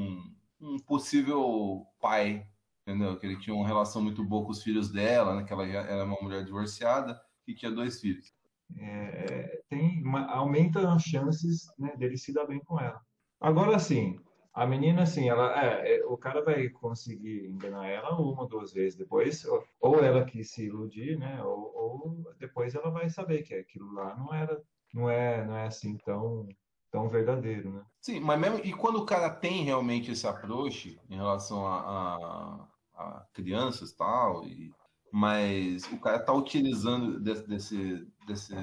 [0.61, 2.47] um possível pai,
[2.87, 3.17] entendeu?
[3.19, 5.43] Que ele tinha uma relação muito boa com os filhos dela, né?
[5.43, 8.33] Que ela era uma mulher divorciada e tinha dois filhos.
[8.77, 13.01] É, tem, uma- aumenta as chances né, dele se dar bem com ela.
[13.39, 14.19] Agora sim,
[14.63, 18.97] a menina assim, ela, é, é, o cara vai conseguir enganar ela uma, duas vezes
[18.97, 21.43] depois, ou, ou ela quis se iludir, né?
[21.43, 24.61] Ou, ou depois ela vai saber que aquilo lá não era,
[24.93, 26.47] não é, não é assim tão,
[26.91, 27.85] tão verdadeiro, né?
[28.01, 28.59] Sim, mas mesmo.
[28.59, 33.95] E quando o cara tem realmente esse approach em relação a, a- a crianças e
[33.97, 34.75] tal, e,
[35.11, 38.53] mas o cara tá utilizando desse, desse, desse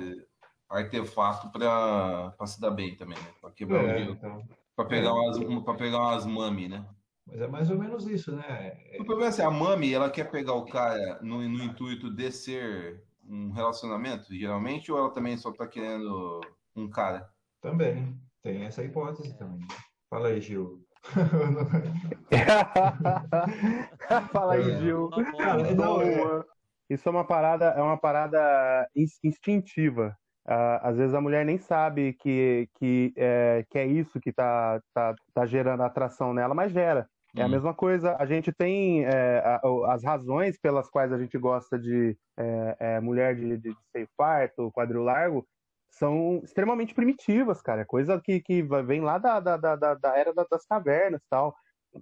[0.68, 3.32] artefato para se dar bem também, né?
[3.40, 6.84] Para quebrar o É, gelo, então, para pegar umas, para pegar umas mami, né?
[7.26, 8.76] mas é mais ou menos isso, né?
[9.00, 12.30] O problema é assim, a mami, ela quer pegar o cara no, no intuito de
[12.30, 16.40] ser um relacionamento, geralmente, ou ela também só tá querendo
[16.76, 17.28] um cara?
[17.62, 19.66] Também, tem essa hipótese também.
[20.10, 20.84] Fala aí, Gil.
[24.32, 25.10] Fala aí, Gil.
[25.38, 25.76] Cara, boa.
[25.76, 26.44] não, é-.
[26.90, 30.14] Isso é uma parada, é uma parada ins- instintiva.
[30.46, 34.80] Ah, às vezes a mulher nem sabe que, que, é, que é isso que tá,
[34.92, 37.08] tá, tá gerando atração nela, mas gera.
[37.36, 37.48] É a Hum.
[37.48, 39.42] mesma coisa, a gente tem é,
[39.88, 44.70] as razões pelas quais a gente gosta de é, é, mulher de, de seio farto,
[44.72, 45.44] quadril largo,
[45.90, 47.82] são extremamente primitivas, cara.
[47.82, 51.28] É coisa que, que vem lá da, da, da, da- era da- das cavernas e
[51.30, 51.54] tal,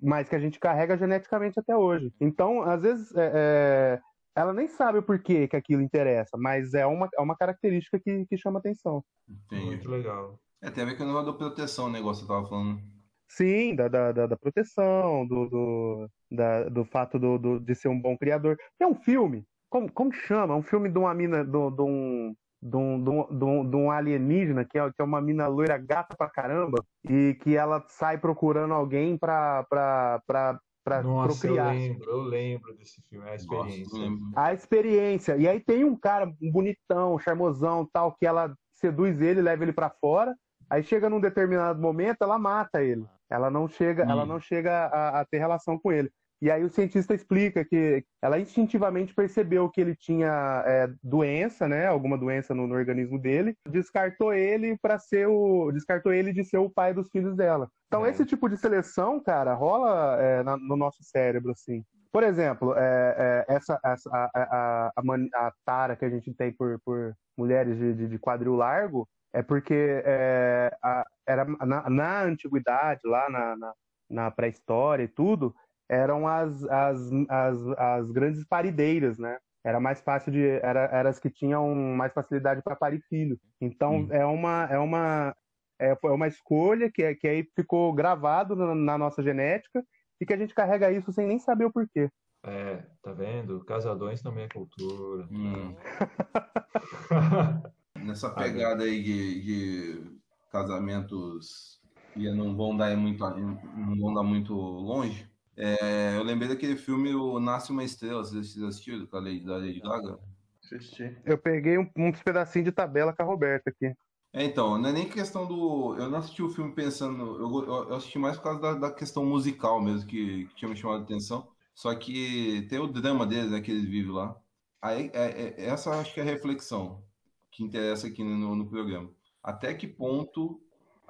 [0.02, 2.12] mas que a gente carrega geneticamente até hoje.
[2.20, 4.00] Então, às vezes, é, é,
[4.34, 8.24] ela nem sabe o porquê que aquilo interessa, mas é uma, é uma característica que,
[8.26, 9.02] que chama atenção.
[9.28, 9.66] Entendi.
[9.66, 10.38] Muito legal.
[10.62, 12.80] É, tem a ver com o negócio da proteção, o negócio que eu tava falando.
[13.28, 17.88] Sim, da, da, da, da proteção, do, do, da- do fato do, do- de ser
[17.88, 18.56] um bom criador.
[18.78, 20.54] É um filme, como, como chama?
[20.54, 23.02] É um filme de uma mina, de, um, de, um, de, um,
[23.38, 26.84] de um- de um alienígena, que é, que é uma mina loira gata pra caramba,
[27.08, 31.74] e que ela sai procurando alguém pra, pra, pra, pra Nossa, eu procriar.
[31.74, 33.98] lembro, eu lembro desse filme, é a Nossa, experiência.
[33.98, 34.20] lembro.
[34.36, 35.36] A experiência.
[35.36, 39.72] E aí tem um cara um bonitão, charmosão, tal, que ela seduz ele, leva ele
[39.72, 40.34] pra fora.
[40.68, 43.04] Aí chega num determinado momento, ela mata ele.
[43.30, 44.10] Ela não chega, Hum.
[44.10, 46.10] ela não chega a, a ter relação com ele.
[46.42, 51.86] E aí o cientista explica que ela instintivamente percebeu que ele tinha é, doença, né?
[51.86, 55.70] Alguma doença no, no organismo dele, descartou ele para ser o.
[55.70, 57.68] descartou ele de ser o pai dos filhos dela.
[57.86, 58.10] Então, É.
[58.10, 61.84] esse tipo de seleção, cara, rola é, na- no nosso cérebro, assim.
[62.10, 66.52] Por exemplo, é, é, essa, essa a, a, a, a tara que a gente tem
[66.52, 72.22] por, por mulheres de, de, de quadril largo é porque é, a- era na, na
[72.22, 73.72] antiguidade, lá na, na,
[74.10, 75.54] na pré-história e tudo,
[75.92, 79.38] eram as, as, as, as grandes parideiras, né?
[79.64, 80.44] Era mais fácil de.
[80.44, 83.38] Era, eram as que tinham mais facilidade para parir filho.
[83.60, 84.08] Então, Hum.
[84.10, 84.68] é uma.
[84.70, 85.36] É uma
[85.78, 89.82] é, foi uma escolha que, é- que aí ficou gravado na, na nossa genética
[90.20, 92.08] e que a gente carrega isso sem nem saber o porquê.
[92.44, 93.64] É, tá vendo?
[93.64, 95.26] Casadões também é cultura.
[95.30, 95.74] Hum.
[98.04, 100.20] Nessa pegada aí de, de
[100.50, 101.80] casamentos
[102.14, 105.31] que não vão dar muito, não vão dar muito longe.
[105.56, 109.56] É, eu lembrei daquele filme O Nasce uma Estrela, vocês assistiram com a Lady, da
[109.56, 110.18] Lady Gaga?
[110.62, 111.16] Assisti.
[111.24, 113.94] Eu peguei um- uns pedacinhos de tabela com a Roberta aqui.
[114.32, 115.94] É, então, não é nem questão do.
[115.96, 117.22] Eu não assisti o filme pensando.
[117.38, 120.76] Eu, eu assisti mais por causa da, da questão musical mesmo, que, que tinha me
[120.76, 121.46] chamado a atenção.
[121.74, 124.34] Só que tem o drama deles, né, que eles vivem lá.
[124.80, 127.02] Aí, é- é- essa acho que é a reflexão
[127.50, 129.10] que interessa aqui no, no programa.
[129.42, 130.60] Até que ponto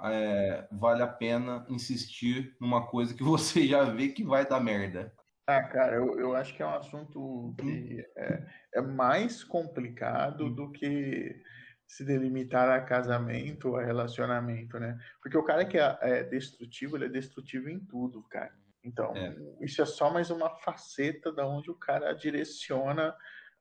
[0.04, 5.12] é, vale a pena insistir numa coisa que você já vê que vai dar merda?
[5.46, 10.70] Ah, cara, eu, eu acho que é um assunto que é, é mais complicado do
[10.70, 11.42] que
[11.86, 14.96] se delimitar a casamento ou a relacionamento, né?
[15.20, 18.54] Porque o cara que é, é destrutivo, ele é destrutivo em tudo, cara.
[18.84, 19.36] Então, É.
[19.60, 23.14] isso é só mais uma faceta da onde o cara direciona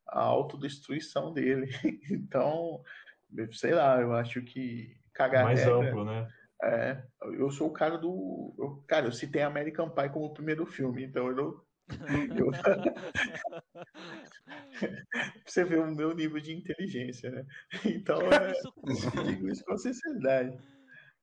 [0.07, 1.67] a autodestruição dele.
[2.11, 2.81] Então,
[3.53, 6.27] sei lá, eu acho que cagar Mais regra- amplo, né?
[6.63, 8.53] é, eu sou o cara do.
[8.57, 11.61] eu- cara, eu citei American Pie como primeiro filme, então eu não.
[12.35, 12.51] eu-
[15.45, 17.45] você ver o meu nível de inteligência, né?
[17.85, 18.71] Então, é, Isso,
[19.15, 20.57] eu digo isso com sinceridade.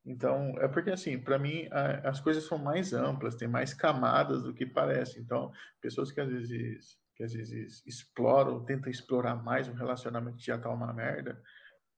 [0.05, 4.43] Então, é porque, assim, para mim, a- as coisas são mais amplas, tem mais camadas
[4.43, 5.19] do que parece.
[5.19, 10.45] Então, pessoas que às vezes, que às vezes exploram, tentam explorar mais um relacionamento que
[10.45, 11.41] já tá uma merda,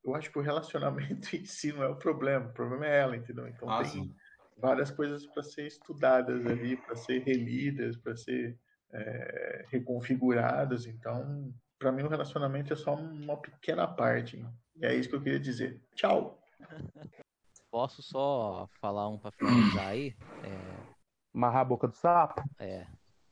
[0.04, 3.16] eu acho que o relacionamento em si não é o problema, o problema é ela,
[3.16, 3.48] entendeu?
[3.48, 4.16] Então, Ah, tem sim.
[4.58, 8.58] várias coisas para ser estudadas ali, para ser relidas, para ser
[8.92, 10.86] é, reconfiguradas.
[10.86, 14.46] Então, para mim, o relacionamento é só uma pequena parte.
[14.76, 15.82] E é isso que eu queria dizer.
[15.96, 16.42] Tchau!
[17.72, 20.14] posso só falar um pra finalizar aí?
[20.44, 20.92] É,
[21.34, 22.44] Amarrar a boca do sapo?
[22.60, 22.86] É,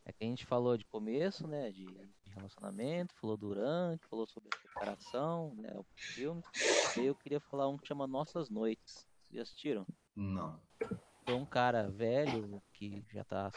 [0.05, 1.85] é que a gente falou de começo, né, de
[2.39, 6.41] relacionamento, falou durante, falou sobre a separação, né, o filme.
[6.97, 9.07] E eu queria falar um que chama Nossas Noites.
[9.27, 9.87] Vocês já assistiram?
[10.15, 10.59] Não.
[11.25, 13.51] Foi um cara velho que já tá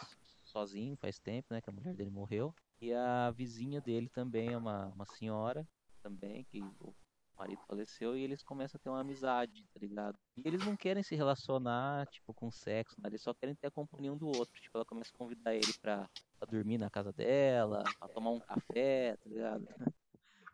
[0.45, 2.55] sozinho faz tempo, né, que a mulher dele morreu.
[2.81, 5.67] E a vizinha dele também é uma, uma senhora,
[6.03, 6.95] também, que o
[7.39, 10.19] marido faleceu, e eles começam a ter uma amizade, tá ligado?
[10.37, 13.09] E eles não querem se relacionar, tipo, com sexo, né?
[13.09, 14.61] eles só querem ter a companhia um do outro.
[14.61, 16.09] Tipo, ela começa a convidar ele pra,
[16.39, 19.67] pra dormir na casa dela, pra tomar um café, tá ligado?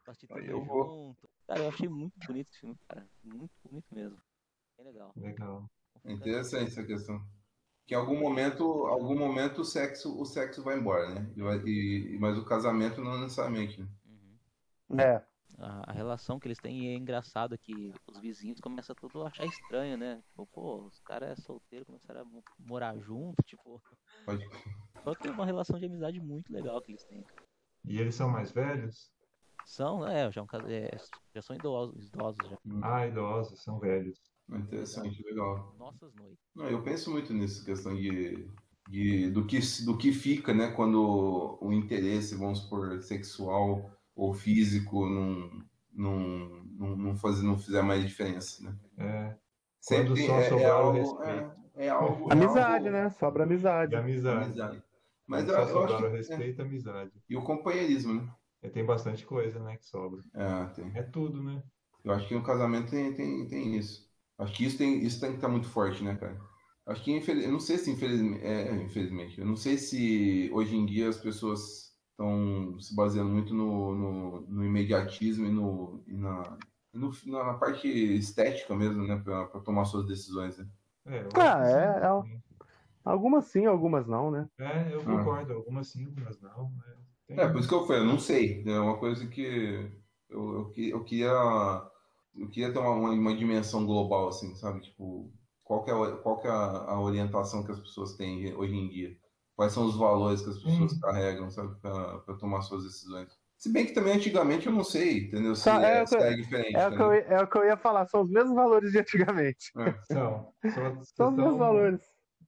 [0.05, 0.85] pra assistir tudo Aí eu vou.
[0.85, 1.29] junto.
[1.47, 3.07] Cara, eu achei muito bonito esse filme, cara.
[3.25, 4.19] Muito bonito mesmo.
[4.77, 5.13] Bem legal.
[5.17, 5.71] Legal.
[6.05, 7.21] É interessante essa questão.
[7.87, 11.33] Que em algum momento, algum momento o sexo, o sexo vai embora, né?
[11.65, 13.81] E e- mas o casamento não necessariamente.
[13.81, 13.89] né?
[14.91, 15.01] Uhum.
[15.01, 15.25] É.
[15.59, 19.29] a, a relação que eles têm e é engraçado que os vizinhos começam tudo a
[19.29, 20.23] achar estranho, né?
[20.29, 23.83] Tipo, pô, os caras é solteiro, começaram a mo- morar junto, tipo.
[24.25, 24.49] Pode-
[25.05, 27.25] Só que é uma relação de amizade muito legal que eles têm.
[27.85, 29.11] E eles são mais velhos?
[29.65, 30.91] São, é, já, é um é,
[31.35, 32.59] já são idosos, idosos já.
[32.83, 34.19] Ah, idosos, são velhos.
[34.51, 35.75] Interessante, legal.
[35.79, 36.39] Nossas noites.
[36.55, 38.49] Não, eu penso muito nisso, questão de,
[38.89, 45.07] de do, que, do que fica, né, quando o interesse, vamos supor, sexual ou físico
[45.09, 46.19] não, não,
[46.79, 48.77] não, não, faz, não fizer mais diferença, né?
[48.99, 49.39] É.
[49.81, 51.53] Sempre Quando só é, é sobrar o algo, respeito.
[51.77, 53.11] é, é algo, é Amizade, algo- né?
[53.11, 53.95] Sobra amizade.
[53.95, 54.45] E amizade.
[54.45, 54.83] amizade.
[55.27, 57.13] Mas Quando eu, só eu sobrar acho o é, respeito, amizade.
[57.29, 58.35] e o companheirismo, né?
[58.63, 60.21] E tem bastante coisa, né, que sobra.
[60.35, 60.91] É, tem.
[60.95, 61.63] É tudo, né?
[62.05, 64.09] Eu acho que no casamento tem, tem, tem isso.
[64.39, 66.39] Acho que isso tem, isso tem que estar muito forte, né, cara?
[66.87, 67.45] Acho que, infeliz...
[67.45, 71.19] eu não sei se infelizmente, é, infelizmente, eu não sei se hoje em dia as
[71.19, 71.88] pessoas
[72.19, 76.59] estão se baseando muito no, no, no imediatismo e, no, e na,
[76.93, 80.69] no- na parte estética mesmo, né, para tomar suas decisões, né?
[81.07, 82.43] É, Ah, é, é sim.
[83.05, 84.49] Algumas sim, algumas não, né?
[84.59, 85.53] É, eu concordo.
[85.53, 86.73] Algumas sim, algumas não.
[87.27, 88.63] Tem- É, por isso que eu falei, eu não sei.
[88.67, 89.41] É uma coisa que
[90.29, 91.29] eu, eu, que- eu queria
[92.35, 94.81] eu queria ter uma, uma, uma dimensão global, assim, sabe?
[94.83, 95.33] Tipo,
[95.65, 96.55] qual que é, qual que é a,
[96.93, 99.19] a orientação que as pessoas têm hoje em dia?
[99.59, 101.01] Quais são os valores que as pessoas Hum.
[101.01, 103.29] carregam, sabe, para tomar suas decisões.
[103.57, 105.57] Se bem que também antigamente eu não sei, entendeu?
[105.57, 106.77] Se Tá, é é, é diferente.
[106.77, 107.17] É o, que eu, né?
[107.17, 109.73] ia- é o que eu ia falar, são os mesmos valores de antigamente.
[110.05, 112.01] São, só, São os mesmos valores.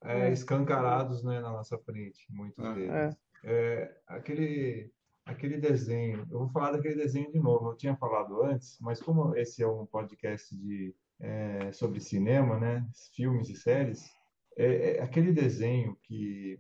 [0.05, 2.75] é, escancarados né, na nossa frente, muitos É.
[2.75, 3.17] deles.
[3.43, 4.93] É, aquele,
[5.27, 9.35] aquele desenho, eu vou falar daquele desenho de novo, eu tinha falado antes, mas como
[9.37, 12.87] esse é um podcast de, é, sobre cinema, né,
[13.17, 14.01] filmes e séries,
[14.57, 16.57] é, é aquele desenho que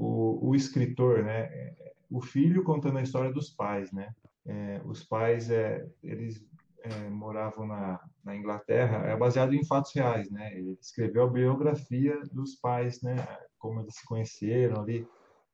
[0.00, 1.74] o, o escritor, né,
[2.10, 4.12] o filho contando a história dos pais, né,
[4.46, 6.44] é, os pais, é, eles
[6.82, 10.54] é, moravam na, na Inglaterra, é baseado em fatos reais, né?
[10.56, 13.16] Ele escreveu a biografia dos pais, né?
[13.58, 15.06] Como eles se conheceram ali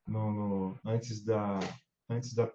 [0.07, 1.59] no, no- antes da
[2.09, 2.49] antes da,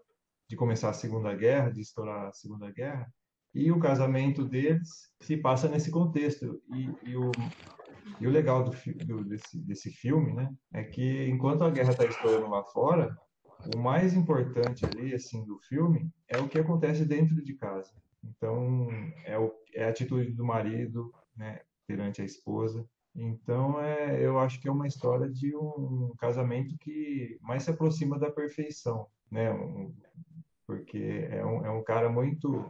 [0.49, 3.13] de começar a Segunda Guerra, de estourar a Segunda Guerra,
[3.53, 4.89] e o casamento deles
[5.21, 6.61] se passa nesse contexto.
[6.73, 7.31] E, e o
[8.19, 8.71] e o legal do,
[9.05, 13.15] do- desse, desse filme, né, é que enquanto a guerra está estourando lá fora,
[13.65, 17.91] o mais importante ali, assim, do filme é o que acontece dentro de casa.
[18.23, 18.87] Então,
[19.25, 22.85] é, o, é a atitude do marido, né, perante a esposa.
[23.15, 28.17] Então, é, eu acho que é uma história de um casamento que mais se aproxima
[28.17, 29.51] da perfeição, né?
[29.53, 29.93] Um-
[30.65, 32.69] porque é um, é um cara muito,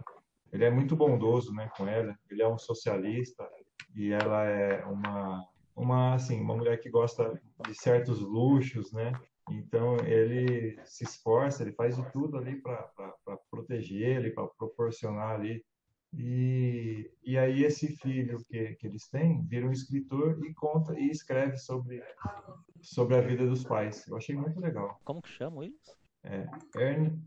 [0.52, 2.18] ele é muito bondoso, né, com ela.
[2.30, 3.48] Ele é um socialista
[3.96, 9.12] e ela é uma, uma, assim, uma mulher que gosta de certos luxos, né?
[9.50, 12.90] Então ele se esforça, ele faz de tudo ali para
[13.50, 15.64] proteger ele, para proporcionar ali.
[16.14, 21.10] E, e aí esse filho que, que eles têm vira um escritor e conta e
[21.10, 22.04] escreve sobre
[22.82, 24.06] sobre a vida dos pais.
[24.08, 25.00] Eu achei muito legal.
[25.04, 25.96] Como que chama isso?
[26.76, 27.18] Ern,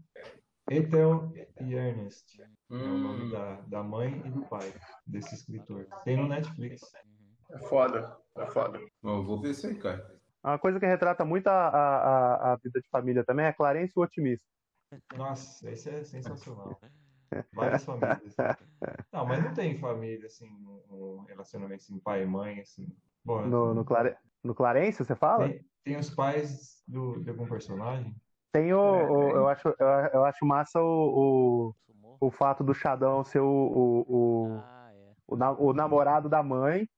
[0.70, 4.72] Ethel e Ernest é o nome Hum, da, da mãe e do pai
[5.06, 5.86] desse escritor.
[6.04, 6.80] Tem no Netflix.
[7.50, 8.80] É foda, é foda.
[9.02, 10.18] eu vou ver isso aí, cara.
[10.42, 13.92] Uma coisa que retrata muito a, a, a- a vida de família também é Clarence
[13.96, 14.46] o Otimista.
[15.16, 16.80] Nossa, esse é sensacional.
[17.52, 18.34] Várias famílias.
[19.12, 22.86] Não, mas não tem família, assim, um um relacionamento assim, pai e mãe, assim.
[23.24, 24.16] Bom, No, no, Clare...
[24.42, 25.48] no Clarence, você fala?
[25.48, 28.14] tem, tem os pais do, de algum personagem?
[28.54, 29.32] Tem o, É, o- é.
[29.32, 31.74] eu, acho, eu, eu acho massa o,
[32.20, 35.12] o, o fato do Xadão ser o, o, o, Ah, é.
[35.26, 36.88] o, na- o namorado da mãe,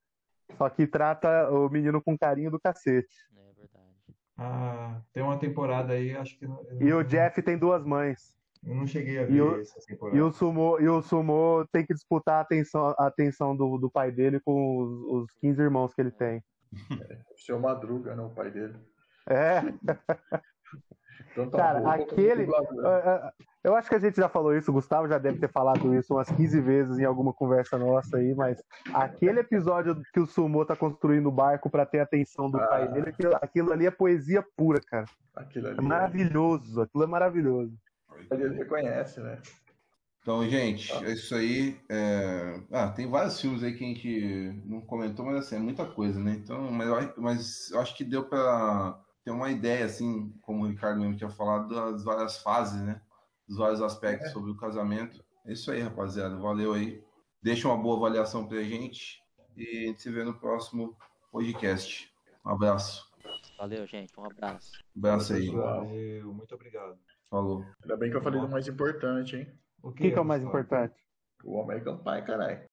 [0.59, 3.09] só que trata o menino com carinho do cacete.
[3.34, 3.96] É verdade.
[4.36, 6.46] Ah, tem uma temporada aí, acho que.
[6.46, 8.36] não- E não- o Jeff tem duas mães.
[8.62, 10.18] Eu não cheguei a E ver o- essa temporada.
[10.18, 13.90] E o Sumo, e o Sumo tem que disputar a atenção, a atenção do, do
[13.90, 16.44] pai dele com os, os 15 irmãos que ele tem.
[17.34, 18.74] Seu Madruga, não, o pai dele.
[19.26, 19.62] É,
[21.34, 22.86] Tanto a Cara, como aquele- o dublador.
[22.86, 23.32] é, é,
[23.64, 26.14] eu acho que a gente já falou isso, o Gustavo já deve ter falado isso
[26.14, 28.62] umas 15 vezes em alguma conversa nossa aí, mas
[28.94, 32.66] aquele episódio que o Sumo tá construindo o barco pra ter a atenção do Ah.
[32.66, 35.04] pai dele, aquilo, aquilo ali é poesia pura, cara.
[35.34, 35.82] Aquilo É ali.
[35.82, 37.72] maravilhoso, aquilo é maravilhoso.
[38.30, 39.38] Ele reconhece, né?
[40.22, 41.78] Então, gente, é isso aí.
[41.88, 45.84] é, Ah, tem vários filmes aí que a gente não comentou, mas assim, é muita
[45.86, 46.32] coisa, né?
[46.42, 50.62] Então, mas, eu acho- mas eu acho que deu para ter uma ideia, assim, como
[50.62, 53.03] o Ricardo mesmo tinha falado, das várias fases, né?
[53.49, 55.20] Dos vários aspectos sobre o casamento.
[55.45, 56.37] É isso aí, rapaziada.
[56.37, 57.03] Valeu aí.
[57.43, 59.20] Deixa uma boa avaliação pra gente
[59.57, 60.97] e a gente se vê no próximo
[61.33, 62.09] podcast.
[62.45, 63.11] Um abraço.
[63.59, 64.12] Valeu, gente.
[64.16, 64.81] Um abraço.
[64.95, 65.51] Um abraço aí.
[65.51, 66.97] Valeu, muito obrigado.
[67.29, 67.64] Falou.
[67.83, 69.53] Ainda bem que eu falei do mais importante, hein?
[69.83, 70.95] O O que, que é o mais importante?
[71.43, 72.64] O American Pie, caralho.